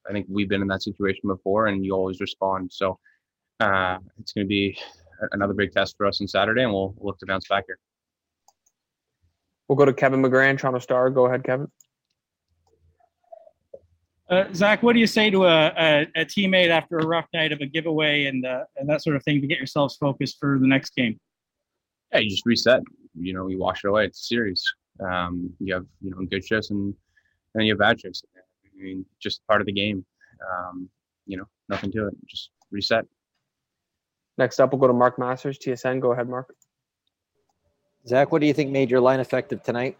[0.09, 2.71] I think we've been in that situation before, and you always respond.
[2.73, 2.99] So
[3.59, 4.77] uh, it's going to be
[5.31, 7.79] another big test for us on Saturday, and we'll, we'll look to bounce back here.
[9.67, 11.09] We'll go to Kevin McGran, Toronto Star.
[11.09, 11.67] Go ahead, Kevin.
[14.29, 17.51] Uh, Zach, what do you say to a, a, a teammate after a rough night
[17.51, 20.59] of a giveaway and uh, and that sort of thing to get yourselves focused for
[20.59, 21.17] the next game?
[22.11, 22.81] Yeah, you just reset.
[23.15, 24.05] You know, you wash it away.
[24.05, 24.63] It's a series.
[24.99, 26.93] Um, you have you know good shifts and
[27.53, 28.21] then you have bad shifts.
[28.35, 30.05] I mean, just part of the game.
[30.51, 30.89] Um,
[31.25, 32.13] you know, nothing to it.
[32.27, 33.05] Just reset.
[34.37, 35.99] Next up, we'll go to Mark Masters, TSN.
[35.99, 36.53] Go ahead, Mark.
[38.07, 39.97] Zach, what do you think made your line effective tonight?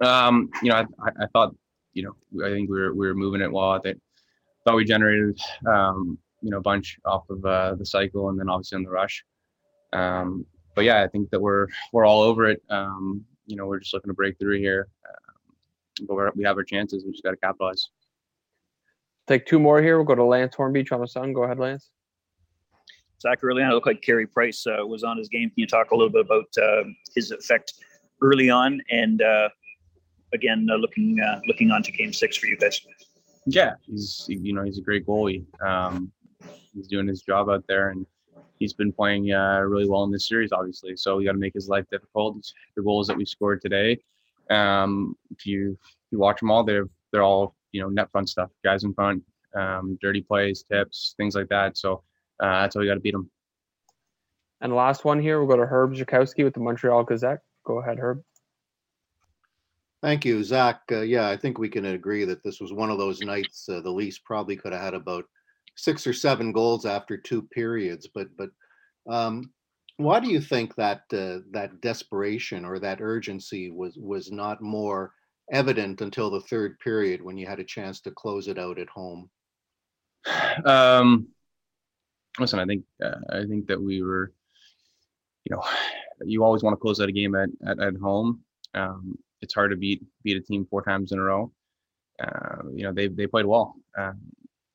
[0.00, 1.54] Um, you know, I, I, I thought,
[1.92, 3.70] you know, I think we were we were moving it well.
[3.70, 3.98] I think,
[4.64, 8.48] thought we generated, um, you know, a bunch off of uh, the cycle and then
[8.48, 9.24] obviously on the rush.
[9.92, 12.62] Um, but yeah, I think that we're we're all over it.
[12.70, 16.56] Um, you know, we're just looking to break through here, um, but we're, we have
[16.56, 17.04] our chances.
[17.04, 17.90] We just got to capitalize.
[19.26, 19.96] Take two more here.
[19.96, 21.32] We'll go to Lance Hornby, Toronto Sun.
[21.32, 21.90] Go ahead, Lance.
[23.20, 25.48] Zach early on, it looked like Carey Price uh, was on his game.
[25.48, 27.74] Can you talk a little bit about uh, his effect
[28.22, 29.48] early on, and uh,
[30.32, 32.80] again uh, looking uh, looking on to Game Six for you guys?
[33.46, 35.44] Yeah, he's you know he's a great goalie.
[35.64, 36.12] Um,
[36.74, 38.06] he's doing his job out there, and
[38.58, 40.96] he's been playing uh, really well in this series, obviously.
[40.96, 42.52] So we got to make his life difficult.
[42.76, 43.98] The goals that we scored today,
[44.50, 48.28] um, if you if you watch them all, they're they're all you know net front
[48.28, 49.22] stuff, guys in front,
[49.56, 51.76] um, dirty plays, tips, things like that.
[51.76, 52.02] So
[52.40, 53.30] uh, that's how we got to beat them.
[54.60, 57.40] And last one here, we'll go to Herb Zurkowsky with the Montreal Gazette.
[57.64, 58.22] Go ahead, Herb.
[60.02, 60.80] Thank you, Zach.
[60.90, 63.80] Uh, yeah, I think we can agree that this was one of those nights uh,
[63.80, 65.24] the Leafs probably could have had about
[65.76, 68.08] six or seven goals after two periods.
[68.12, 68.50] But but
[69.08, 69.52] um,
[69.96, 75.12] why do you think that uh, that desperation or that urgency was was not more
[75.50, 78.88] evident until the third period when you had a chance to close it out at
[78.88, 79.30] home?
[80.64, 81.28] Um,
[82.38, 84.32] listen, I think uh, I think that we were,
[85.44, 85.62] you know,
[86.24, 88.42] you always want to close out a game at at, at home.
[88.74, 91.52] Um, it's hard to beat beat a team four times in a row.
[92.22, 94.12] Uh, you know, they they played well, uh,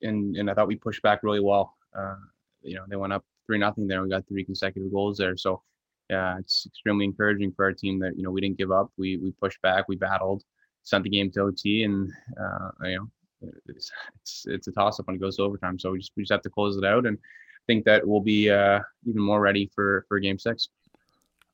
[0.02, 1.76] and and I thought we pushed back really well.
[1.98, 2.16] Uh,
[2.62, 4.02] you know, they went up three nothing there.
[4.02, 5.36] We got three consecutive goals there.
[5.36, 5.62] So,
[6.10, 8.92] yeah, it's extremely encouraging for our team that you know we didn't give up.
[8.98, 9.86] We we pushed back.
[9.88, 10.44] We battled,
[10.84, 13.92] sent the game to OT, and uh, you know, it's
[14.22, 15.78] it's, it's a toss up when it goes to overtime.
[15.80, 17.18] So we just we just have to close it out, and
[17.68, 20.70] think that we'll be uh, even more ready for for game six.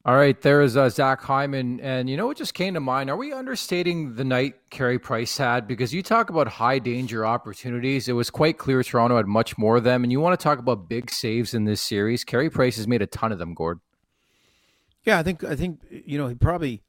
[0.06, 3.10] All right, there is uh, Zach Hyman, and you know what just came to mind?
[3.10, 5.68] Are we understating the night Carey Price had?
[5.68, 9.76] Because you talk about high danger opportunities, it was quite clear Toronto had much more
[9.76, 12.24] of them, and you want to talk about big saves in this series.
[12.24, 13.82] Carey Price has made a ton of them, Gord.
[15.04, 16.82] Yeah, I think I think you know he probably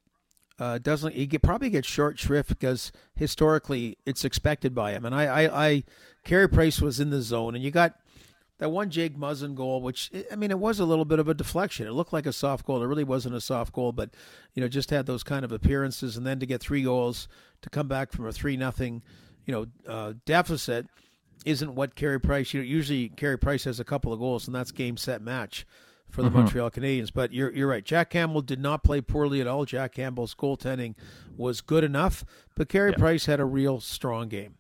[0.61, 1.13] uh, doesn't.
[1.13, 5.67] He get, probably gets short shrift because historically it's expected by him, and I I,
[5.67, 5.85] I
[6.25, 7.97] Carey Price was in the zone, and you got
[8.61, 11.35] that one Jake Muzzin goal, which I mean, it was a little bit of a
[11.35, 11.87] deflection.
[11.87, 12.83] It looked like a soft goal.
[12.83, 14.11] It really wasn't a soft goal, but
[14.55, 17.27] you know, just had those kind of appearances, and then to get three goals
[17.63, 19.03] to come back from a three nothing,
[19.47, 20.87] you know, uh, deficit
[21.47, 22.53] isn't what Carey Price.
[22.53, 25.67] You know, usually Carey Price has a couple of goals, and that's game set match
[26.11, 26.41] for the mm-hmm.
[26.41, 27.11] Montreal Canadiens.
[27.15, 27.85] But you're you're right.
[27.85, 29.65] Jack Campbell did not play poorly at all.
[29.65, 30.97] Jack Campbell's goaltending
[31.35, 34.57] was good enough, but Carey Price had a real strong game.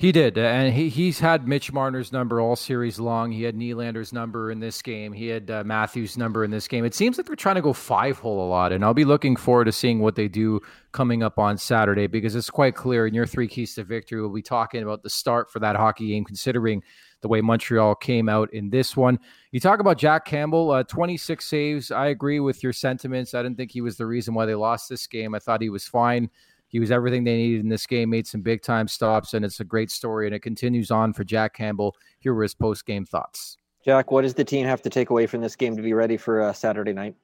[0.00, 3.32] He did, and he he's had Mitch Marner's number all series long.
[3.32, 5.12] He had Nylander's number in this game.
[5.12, 6.84] He had uh, Matthews' number in this game.
[6.84, 9.34] It seems like they're trying to go five hole a lot, and I'll be looking
[9.34, 10.60] forward to seeing what they do
[10.92, 14.20] coming up on Saturday because it's quite clear in your three keys to victory.
[14.20, 16.84] We'll be talking about the start for that hockey game, considering
[17.20, 19.18] the way Montreal came out in this one.
[19.50, 21.90] You talk about Jack Campbell, uh, 26 saves.
[21.90, 23.34] I agree with your sentiments.
[23.34, 25.34] I didn't think he was the reason why they lost this game.
[25.34, 26.30] I thought he was fine.
[26.68, 29.60] He was everything they needed in this game, made some big time stops, and it's
[29.60, 30.26] a great story.
[30.26, 31.96] And it continues on for Jack Campbell.
[32.20, 33.56] Here were his post game thoughts.
[33.84, 36.16] Jack, what does the team have to take away from this game to be ready
[36.16, 37.14] for uh, Saturday night?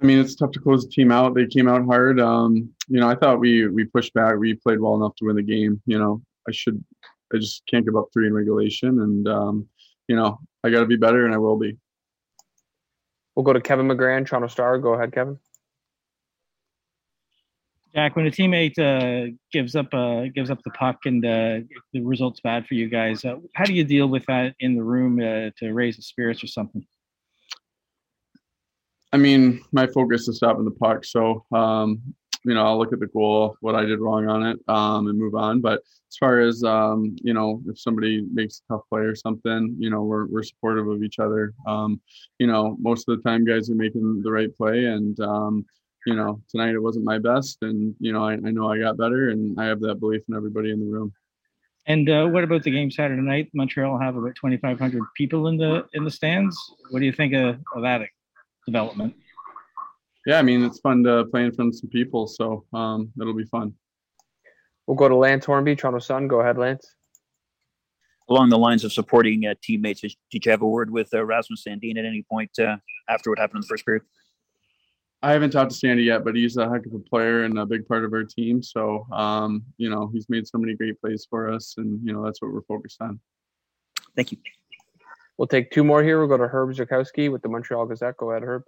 [0.00, 1.34] I mean, it's tough to close the team out.
[1.34, 2.20] They came out hard.
[2.20, 4.36] Um, you know, I thought we we pushed back.
[4.36, 5.80] We played well enough to win the game.
[5.86, 6.82] You know, I should,
[7.34, 9.68] I just can't give up three in regulation, and um,
[10.06, 11.76] you know, I got to be better, and I will be.
[13.34, 14.78] We'll go to Kevin McGran, Toronto Star.
[14.78, 15.38] Go ahead, Kevin.
[17.96, 21.60] Jack, when a teammate uh, gives up uh, gives up the puck and uh,
[21.94, 24.82] the result's bad for you guys, uh, how do you deal with that in the
[24.82, 26.84] room uh, to raise the spirits or something?
[29.14, 32.02] I mean, my focus is stopping the puck, so um,
[32.44, 35.18] you know I'll look at the goal, what I did wrong on it, um, and
[35.18, 35.62] move on.
[35.62, 35.80] But
[36.10, 39.88] as far as um, you know, if somebody makes a tough play or something, you
[39.88, 41.54] know, we're we're supportive of each other.
[41.66, 42.02] Um,
[42.38, 45.64] you know, most of the time, guys are making the right play, and um,
[46.06, 48.96] you know, tonight it wasn't my best, and you know, I, I know I got
[48.96, 51.12] better, and I have that belief in everybody in the room.
[51.88, 53.50] And uh, what about the game Saturday night?
[53.54, 56.56] Montreal will have about 2,500 people in the in the stands.
[56.90, 58.02] What do you think of, of that
[58.66, 59.14] development?
[60.26, 63.34] Yeah, I mean it's fun to play in front of some people, so um, it'll
[63.34, 63.74] be fun.
[64.86, 66.28] We'll go to Lance Hornby, Toronto Sun.
[66.28, 66.94] Go ahead, Lance.
[68.28, 71.64] Along the lines of supporting uh, teammates, did you have a word with uh, Rasmus
[71.66, 72.76] Sandin at any point uh,
[73.08, 74.02] after what happened in the first period?
[75.26, 77.66] I haven't talked to Sandy yet, but he's a heck of a player and a
[77.66, 78.62] big part of our team.
[78.62, 82.24] So, um, you know, he's made so many great plays for us, and you know
[82.24, 83.18] that's what we're focused on.
[84.14, 84.38] Thank you.
[85.36, 86.20] We'll take two more here.
[86.20, 88.16] We'll go to Herb Zurkowsky with the Montreal Gazette.
[88.18, 88.62] Go ahead, Herb.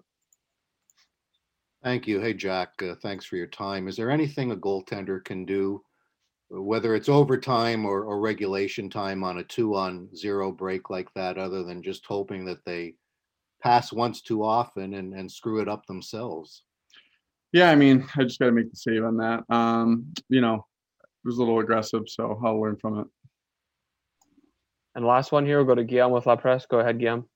[1.85, 2.19] Thank you.
[2.19, 2.71] Hey, Jack.
[2.83, 3.87] Uh, thanks for your time.
[3.87, 5.81] Is there anything a goaltender can do,
[6.49, 11.85] whether it's overtime or, or regulation time on a two-on-zero break like that, other than
[11.85, 12.95] just hoping that they
[13.63, 16.63] pass once too often and, and screw it up themselves.
[17.53, 19.45] Yeah, I mean, I just got to make the save on that.
[19.49, 20.67] Um, you know,
[21.01, 23.07] it was a little aggressive, so I'll learn from it.
[24.95, 26.67] And last one here, we'll go to Guillaume with La Presse.
[26.67, 27.27] Go ahead, Guillaume.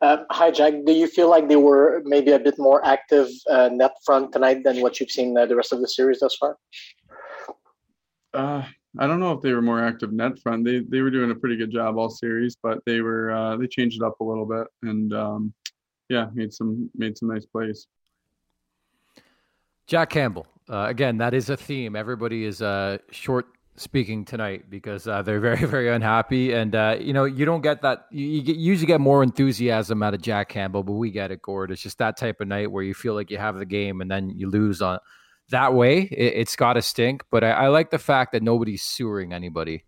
[0.00, 0.74] Uh, hi, Jack.
[0.84, 4.62] Do you feel like they were maybe a bit more active uh, net front tonight
[4.64, 6.56] than what you've seen uh, the rest of the series thus far?
[8.32, 8.64] Uh,
[8.98, 10.64] I don't know if they were more active net front.
[10.64, 13.66] They they were doing a pretty good job all series, but they were uh, they
[13.66, 15.54] changed it up a little bit and um,
[16.08, 17.86] yeah, made some made some nice plays.
[19.86, 20.46] Jack Campbell.
[20.68, 21.94] Uh, again, that is a theme.
[21.94, 26.52] Everybody is uh, short speaking tonight because uh, they're very, very unhappy.
[26.52, 28.06] And, uh, you know, you don't get that.
[28.10, 31.30] You, you, get, you, usually get more enthusiasm out of Jack Campbell, but we get
[31.30, 31.70] it, Gord.
[31.70, 34.10] It's just that type of night where you feel like you have the game and
[34.10, 34.98] then you lose on
[35.50, 37.24] that way, it, has got to stink.
[37.30, 39.84] But I, I, like the fact that nobody's sewering anybody.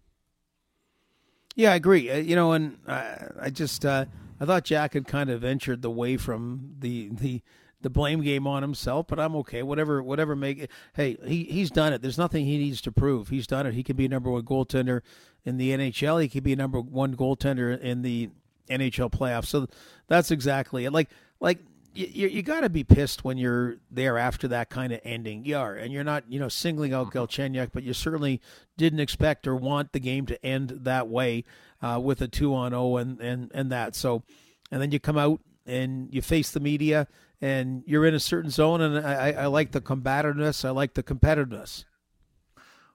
[1.54, 2.10] Yeah, I agree.
[2.10, 4.04] Uh, you know, and I just uh,
[4.40, 7.42] I thought Jack had kind of ventured away from the the
[7.80, 9.62] the blame game on himself, but I'm okay.
[9.62, 10.34] Whatever, whatever.
[10.34, 10.70] Make it.
[10.94, 12.02] Hey, he he's done it.
[12.02, 13.28] There's nothing he needs to prove.
[13.28, 13.74] He's done it.
[13.74, 15.00] He can be a number one goaltender
[15.44, 16.20] in the NHL.
[16.20, 18.30] He could be a number one goaltender in the
[18.68, 19.46] NHL playoffs.
[19.46, 19.68] So
[20.08, 20.92] that's exactly it.
[20.92, 21.60] Like like
[21.96, 25.44] you, you got to be pissed when you're there after that kind of ending.
[25.44, 27.18] You are, and you're not, you know, singling out Mm-hmm.
[27.18, 28.40] Galchenyuk, but you certainly
[28.76, 31.44] didn't expect or want the game to end that way
[31.82, 33.94] uh, with a two on zero and and and that.
[33.94, 34.22] So,
[34.70, 37.08] and then you come out and you face the media,
[37.40, 40.64] and you're in a certain zone, and I, I I like the combativeness.
[40.64, 41.84] I like the competitiveness.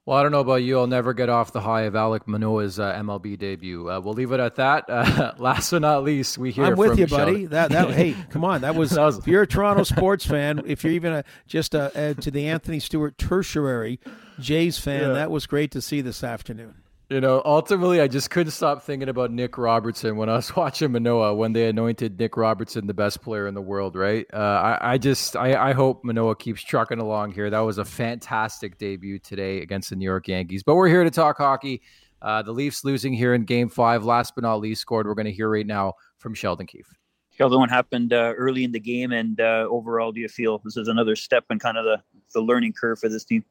[0.06, 0.80] Well, I don't know about you.
[0.80, 3.88] I'll never get off the high of Alek Manoah's uh, MLB debut.
[3.90, 4.86] Uh, we'll leave it at that.
[4.90, 7.32] Uh, last but not least, we hear I'm with from you, buddy.
[7.34, 8.62] Sheldon- That that hey, come on.
[8.62, 11.76] That was, That was- if you're a Toronto sports fan, if you're even a, just
[11.76, 14.00] a, a, to the Anthony Stewart tertiary
[14.40, 15.08] Jays fan, Yeah.
[15.14, 16.76] that was great to see this afternoon.
[17.12, 20.94] You know, ultimately, I just couldn't stop thinking about Nick Robertson when I was watching
[20.94, 23.98] Manoah when they anointed Nick Robertson the best player in the world.
[23.98, 24.26] Right?
[24.34, 24.38] Uh,
[24.80, 27.50] I, I just, I, I hope Manoah keeps trucking along here.
[27.50, 30.64] That was a fantastic debut today against the New York Yankees.
[30.64, 31.82] But we're here to talk hockey.
[32.22, 34.06] Uh, the Leafs losing here in Game Five.
[34.06, 35.06] Last but not least, scored.
[35.06, 36.88] We're going to hear right now from Sheldon Keefe.
[37.32, 40.78] Sheldon, what happened uh, early in the game, and uh, overall, do you feel this
[40.78, 42.02] is another step in kind of the,
[42.34, 43.44] the learning curve for this team?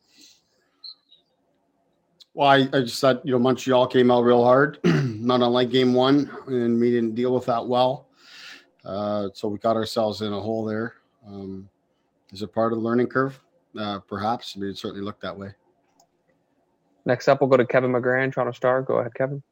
[2.35, 5.93] Well, I, I just thought, you know, Montreal came out real hard, not unlike game
[5.93, 8.09] one, and we didn't deal with that well.
[8.85, 10.95] Uh, so we got ourselves in a hole there.
[11.26, 11.68] Um,
[12.33, 13.39] is it part of the learning curve?
[13.78, 14.55] Uh, perhaps.
[14.57, 15.51] I mean, it certainly looked that way.
[17.05, 18.83] Next up, we'll go to Kevin McGran, Toronto Star.
[18.83, 19.43] Go ahead, Kevin.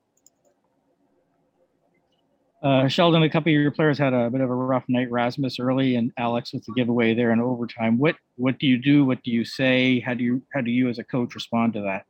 [2.63, 5.11] Uh, Sheldon, a couple of your players had a bit of a rough night.
[5.11, 7.99] Rasmus early and Alex with the giveaway there in overtime.
[7.99, 9.05] What what do you do?
[9.05, 10.01] What do you say?
[10.01, 12.05] How do you how do you as a coach respond to that?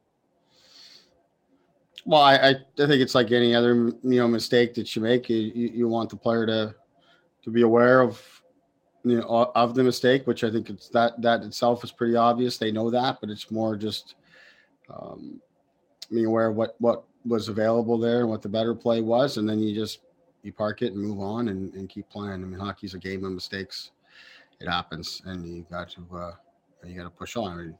[2.04, 5.28] Well, I, I, think it's like any other you know mistake that you make.
[5.28, 6.74] You, you, you want the player to
[7.42, 8.22] to be aware of
[9.04, 12.58] you know of the mistake, which I think it's that that itself is pretty obvious.
[12.58, 14.14] They know that, but it's more just
[14.90, 15.40] um,
[16.10, 19.48] being aware of what what was available there and what the better play was, and
[19.48, 20.00] then you just
[20.42, 22.32] you park it and move on and, and keep playing.
[22.32, 23.90] I mean, hockey's a game of mistakes.
[24.60, 26.32] It happens, and you got to uh,
[26.84, 27.52] you got to push on.
[27.52, 27.78] I mean,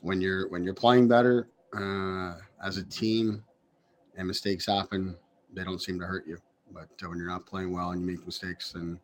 [0.00, 2.34] when you're when you're playing better uh,
[2.64, 3.42] as a team,
[4.16, 5.16] and mistakes happen,
[5.52, 6.38] they don't seem to hurt you.
[6.72, 8.98] But uh, when you're not playing well and you make mistakes, then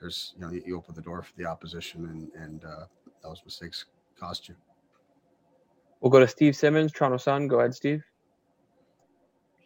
[0.00, 2.84] there's you know you, you open the door for the opposition, and and uh,
[3.22, 3.84] those mistakes
[4.18, 4.54] cost you.
[6.00, 7.48] We'll go to Steve Simmons, Toronto Sun.
[7.48, 8.02] Go ahead, Steve.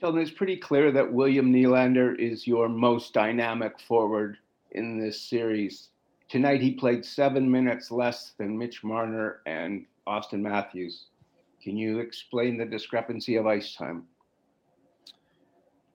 [0.01, 4.37] Sheldon, it's pretty clear that William Nylander is your most dynamic forward
[4.71, 5.89] in this series.
[6.29, 11.07] Tonight, he played seven minutes less than Mitch Marner and Auston Matthews.
[11.61, 14.05] Can you explain the discrepancy of ice time?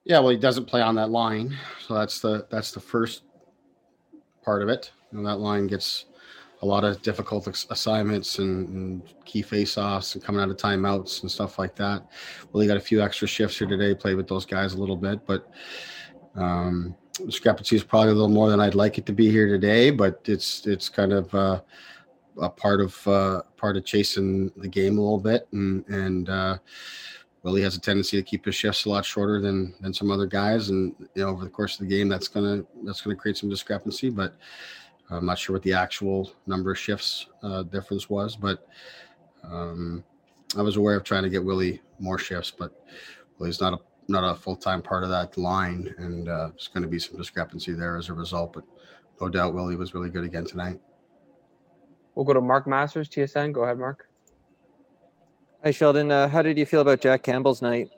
[0.04, 3.22] Yeah, well, he doesn't play on that line, so that's the that's the first
[4.42, 4.92] part of it.
[5.12, 6.06] Know, that line gets
[6.60, 11.30] a lot of difficult assignments and, and key face-offs and coming out of timeouts and
[11.30, 12.06] stuff like that.
[12.50, 14.96] Well, he got a few extra shifts here today, played with those guys a little
[14.96, 15.50] bit, but
[16.34, 16.94] um,
[17.26, 19.90] discrepancy is probably a little more than I'd like it to be here today.
[19.90, 21.60] But it's it's kind of uh,
[22.40, 26.58] a part of uh, part of chasing the game a little bit, and and uh,
[27.44, 30.26] Willie has a tendency to keep his shifts a lot shorter than than some other
[30.26, 33.36] guys, and you know over the course of the game, that's gonna that's gonna create
[33.36, 34.08] some discrepancy.
[34.08, 34.34] But
[35.10, 38.66] I'm not sure what the actual number of shifts uh, difference was, but
[39.44, 40.02] um,
[40.56, 42.82] I was aware of trying to get Willie more shifts, but
[43.38, 43.78] Willie's not a
[44.08, 47.18] not a full time part of that line, and uh, there's going to be some
[47.18, 48.54] discrepancy there as a result.
[48.54, 48.64] But
[49.20, 50.80] no doubt, Willie was really good again tonight.
[52.14, 53.52] We'll go to Mark Masters, TSN.
[53.52, 54.08] Go ahead, Mark.
[55.64, 56.10] Hi, Sheldon.
[56.10, 57.90] Uh, how did you feel about Jack Campbell's night?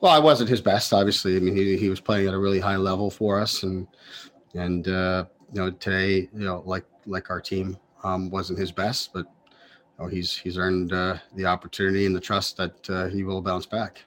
[0.00, 1.36] Well, I wasn't his best, obviously.
[1.36, 3.88] I mean, he, he was playing at a really high level for us, and
[4.54, 9.12] and uh, you know today, you know, like like our team um, wasn't his best,
[9.12, 9.26] but
[9.98, 13.42] you know, he's he's earned uh, the opportunity and the trust that uh, he will
[13.42, 14.04] bounce back.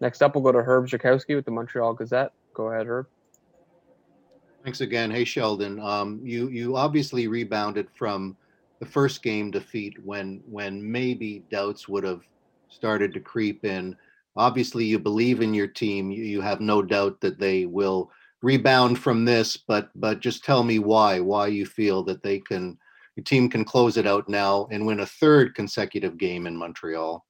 [0.00, 2.32] Next up, we'll go to Herb Zurkowsky with the Montreal Gazette.
[2.54, 3.06] Go ahead, Herb.
[4.64, 5.10] Thanks again.
[5.10, 5.78] Hey, Sheldon.
[5.78, 8.38] Um, you you obviously rebounded from
[8.80, 12.22] the first game defeat when when maybe doubts would have
[12.68, 13.96] started to creep in.
[14.36, 16.10] Obviously, you believe in your team.
[16.10, 18.10] You, you have no doubt that they will
[18.42, 19.56] rebound from this.
[19.56, 22.78] But but just tell me why why you feel that they can
[23.16, 27.24] your team can close it out now and win a third consecutive game in Montreal.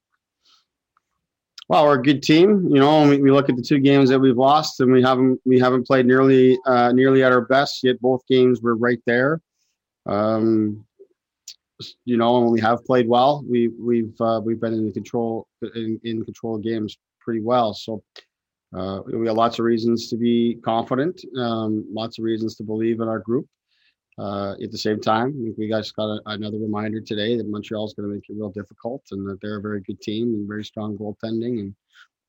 [1.68, 3.08] Well, we're a good team, you know.
[3.08, 5.86] We, we look at the two games that we've lost, and we haven't we haven't
[5.86, 8.00] played nearly uh, nearly at our best yet.
[8.00, 9.40] Both games were right there.
[10.06, 10.84] Um,
[12.04, 16.00] you know, when we have played well, we we've uh, we've been in control in,
[16.04, 17.74] in control games pretty well.
[17.74, 18.02] So
[18.76, 23.00] uh, we have lots of reasons to be confident, um, lots of reasons to believe
[23.00, 23.46] in our group.
[24.18, 27.94] Uh, at the same time, we guys got a, another reminder today that Montreal is
[27.94, 30.64] going to make it real difficult and that they're a very good team and very
[30.64, 31.58] strong goaltending.
[31.60, 31.74] And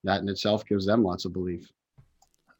[0.03, 1.69] that in itself gives them lots of belief.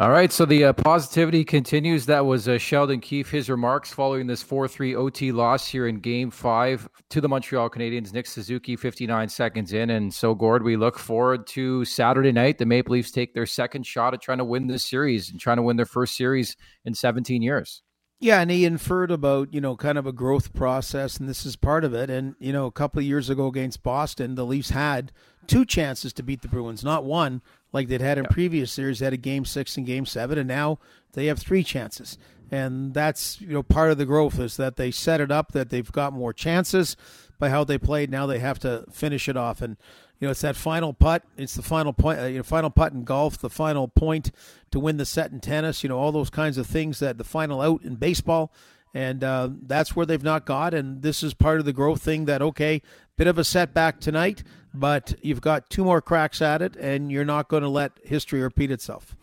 [0.01, 2.07] All right, so the uh, positivity continues.
[2.07, 5.99] That was uh, Sheldon Keefe, his remarks following this 4 3 OT loss here in
[5.99, 8.11] game five to the Montreal Canadiens.
[8.11, 9.91] Nick Suzuki, 59 seconds in.
[9.91, 12.57] And so, Gord, we look forward to Saturday night.
[12.57, 15.57] The Maple Leafs take their second shot at trying to win this series and trying
[15.57, 17.83] to win their first series in 17 years.
[18.19, 21.55] Yeah, and he inferred about, you know, kind of a growth process, and this is
[21.55, 22.09] part of it.
[22.09, 25.11] And, you know, a couple of years ago against Boston, the Leafs had
[25.45, 27.43] two chances to beat the Bruins, not one
[27.73, 28.31] like they'd had in yeah.
[28.31, 28.99] previous series.
[28.99, 30.79] They had a game six and game seven, and now
[31.13, 32.17] they have three chances.
[32.51, 35.69] And that's, you know, part of the growth is that they set it up that
[35.69, 36.97] they've got more chances
[37.39, 38.11] by how they played.
[38.11, 39.61] Now they have to finish it off.
[39.61, 39.77] And,
[40.19, 41.23] you know, it's that final putt.
[41.37, 44.31] It's the final point, uh, you know, final putt in golf, the final point
[44.71, 45.81] to win the set in tennis.
[45.81, 48.53] You know, all those kinds of things that the final out in baseball,
[48.93, 50.73] and uh, that's where they've not got.
[50.73, 52.25] And this is part of the growth thing.
[52.25, 52.81] That okay,
[53.15, 54.43] bit of a setback tonight,
[54.73, 58.41] but you've got two more cracks at it, and you're not going to let history
[58.41, 59.15] repeat itself.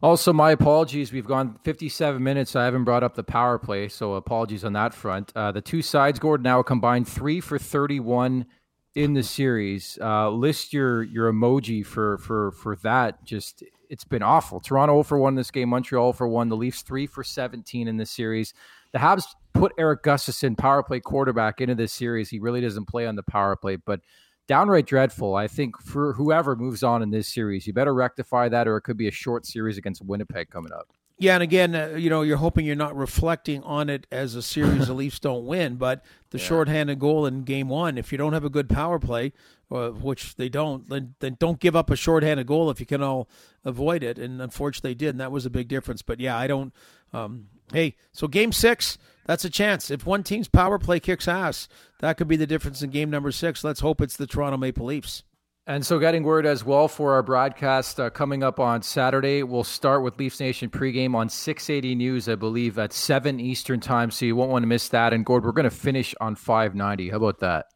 [0.00, 1.12] Also, my apologies.
[1.12, 2.54] We've gone 57 minutes.
[2.54, 5.32] I haven't brought up the power play, so apologies on that front.
[5.34, 8.46] Uh, the two sides, Gordon, now combined three for 31
[8.94, 9.98] in the series.
[10.00, 13.24] Uh, list your your emoji for for for that.
[13.24, 14.60] Just it's been awful.
[14.60, 15.68] Toronto for one this game.
[15.68, 16.48] Montreal for one.
[16.48, 18.54] The Leafs three for seventeen in this series.
[18.92, 22.30] The Habs put Erik Gustafsson, power play quarterback, into this series.
[22.30, 24.00] He really doesn't play on the power play, but
[24.48, 25.36] downright dreadful.
[25.36, 28.82] I think for whoever moves on in this series, you better rectify that, or it
[28.82, 30.88] could be a short series against Winnipeg coming up.
[31.20, 34.42] Yeah, and again, uh, you know, you're hoping you're not reflecting on it as a
[34.42, 36.44] series the Leafs don't win, but the yeah.
[36.44, 39.32] shorthanded goal in Game One, if you don't have a good power play,
[39.70, 43.02] uh, which they don't, then, then don't give up a shorthanded goal if you can
[43.02, 43.28] all
[43.64, 44.16] avoid it.
[44.16, 46.02] And unfortunately, they did, and that was a big difference.
[46.02, 46.72] But yeah, I don't.
[47.12, 49.90] Um, hey, so Game Six, that's a chance.
[49.90, 51.68] If one team's power play kicks ass,
[52.00, 53.62] that could be the difference in Game Number Six.
[53.64, 55.24] Let's hope it's the Toronto Maple Leafs.
[55.66, 59.42] And so, getting word as well for our broadcast uh, coming up on Saturday.
[59.42, 64.10] We'll start with Leafs Nation pregame on 680 News, I believe, at 7 Eastern Time.
[64.10, 65.12] So, you won't want to miss that.
[65.12, 67.10] And, Gord, we're going to finish on 590.
[67.10, 67.66] How about that?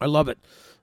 [0.00, 0.38] I love it.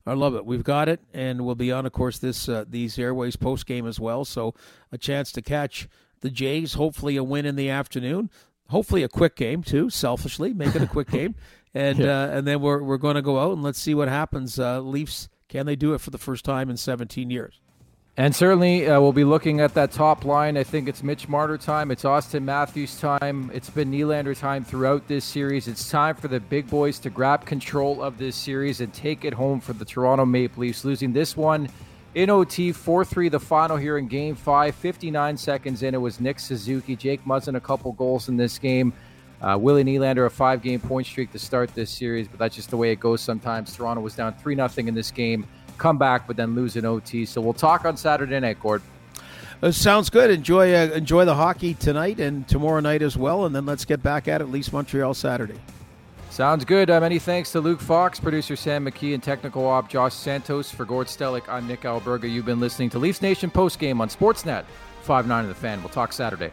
[0.05, 0.45] I love it.
[0.45, 3.87] We've got it, and we'll be on, of course, this uh, these airways post game
[3.87, 4.23] as well.
[4.23, 4.53] So,
[4.91, 5.89] a chance to catch
[6.21, 6.73] the Jays.
[6.73, 8.29] Hopefully, a win in the afternoon.
[8.69, 9.89] Hopefully, a quick game too.
[9.89, 11.35] Selfishly, make it a quick game,
[11.73, 12.23] and yeah.
[12.23, 14.59] uh, and then we're we're going to go out and let's see what happens.
[14.59, 17.61] Uh, Leafs can they do it for the first time in 17 years?
[18.19, 20.57] And certainly, uh, we'll be looking at that top line.
[20.57, 21.91] I think it's Mitch Marner time.
[21.91, 23.51] It's Auston Matthews time.
[23.53, 25.67] It's been Nylander time throughout this series.
[25.67, 29.35] It's time for the big boys to grab control of this series and take it
[29.35, 31.69] home for the Toronto Maple Leafs, losing this one
[32.15, 34.75] in OT 4 3, the final here in game five.
[34.75, 36.95] 59 seconds in, it was Nick Suzuki.
[36.95, 38.93] Jake Muzzin, a couple goals in this game.
[39.41, 42.71] Uh, Willie Nylander, a five game point streak to start this series, but that's just
[42.71, 43.75] the way it goes sometimes.
[43.75, 45.45] Toronto was down 3 0 in this game,
[45.77, 47.25] come back, but then lose in OT.
[47.25, 48.81] So we'll talk on Saturday night, Gord.
[49.61, 50.31] Uh, sounds good.
[50.31, 54.01] Enjoy uh, enjoy the hockey tonight and tomorrow night as well, and then let's get
[54.01, 55.59] back at it, at least Montreal Saturday.
[56.29, 56.89] Sounds good.
[56.89, 60.69] Uh, many thanks to Luke Fox, producer Sam McKee, and technical op Josh Santos.
[60.69, 62.29] For Gord Stellick, I'm Nick Alberga.
[62.29, 64.65] You've been listening to Leafs Nation postgame on Sportsnet
[65.01, 65.79] 5 9 of the fan.
[65.79, 66.51] We'll talk Saturday.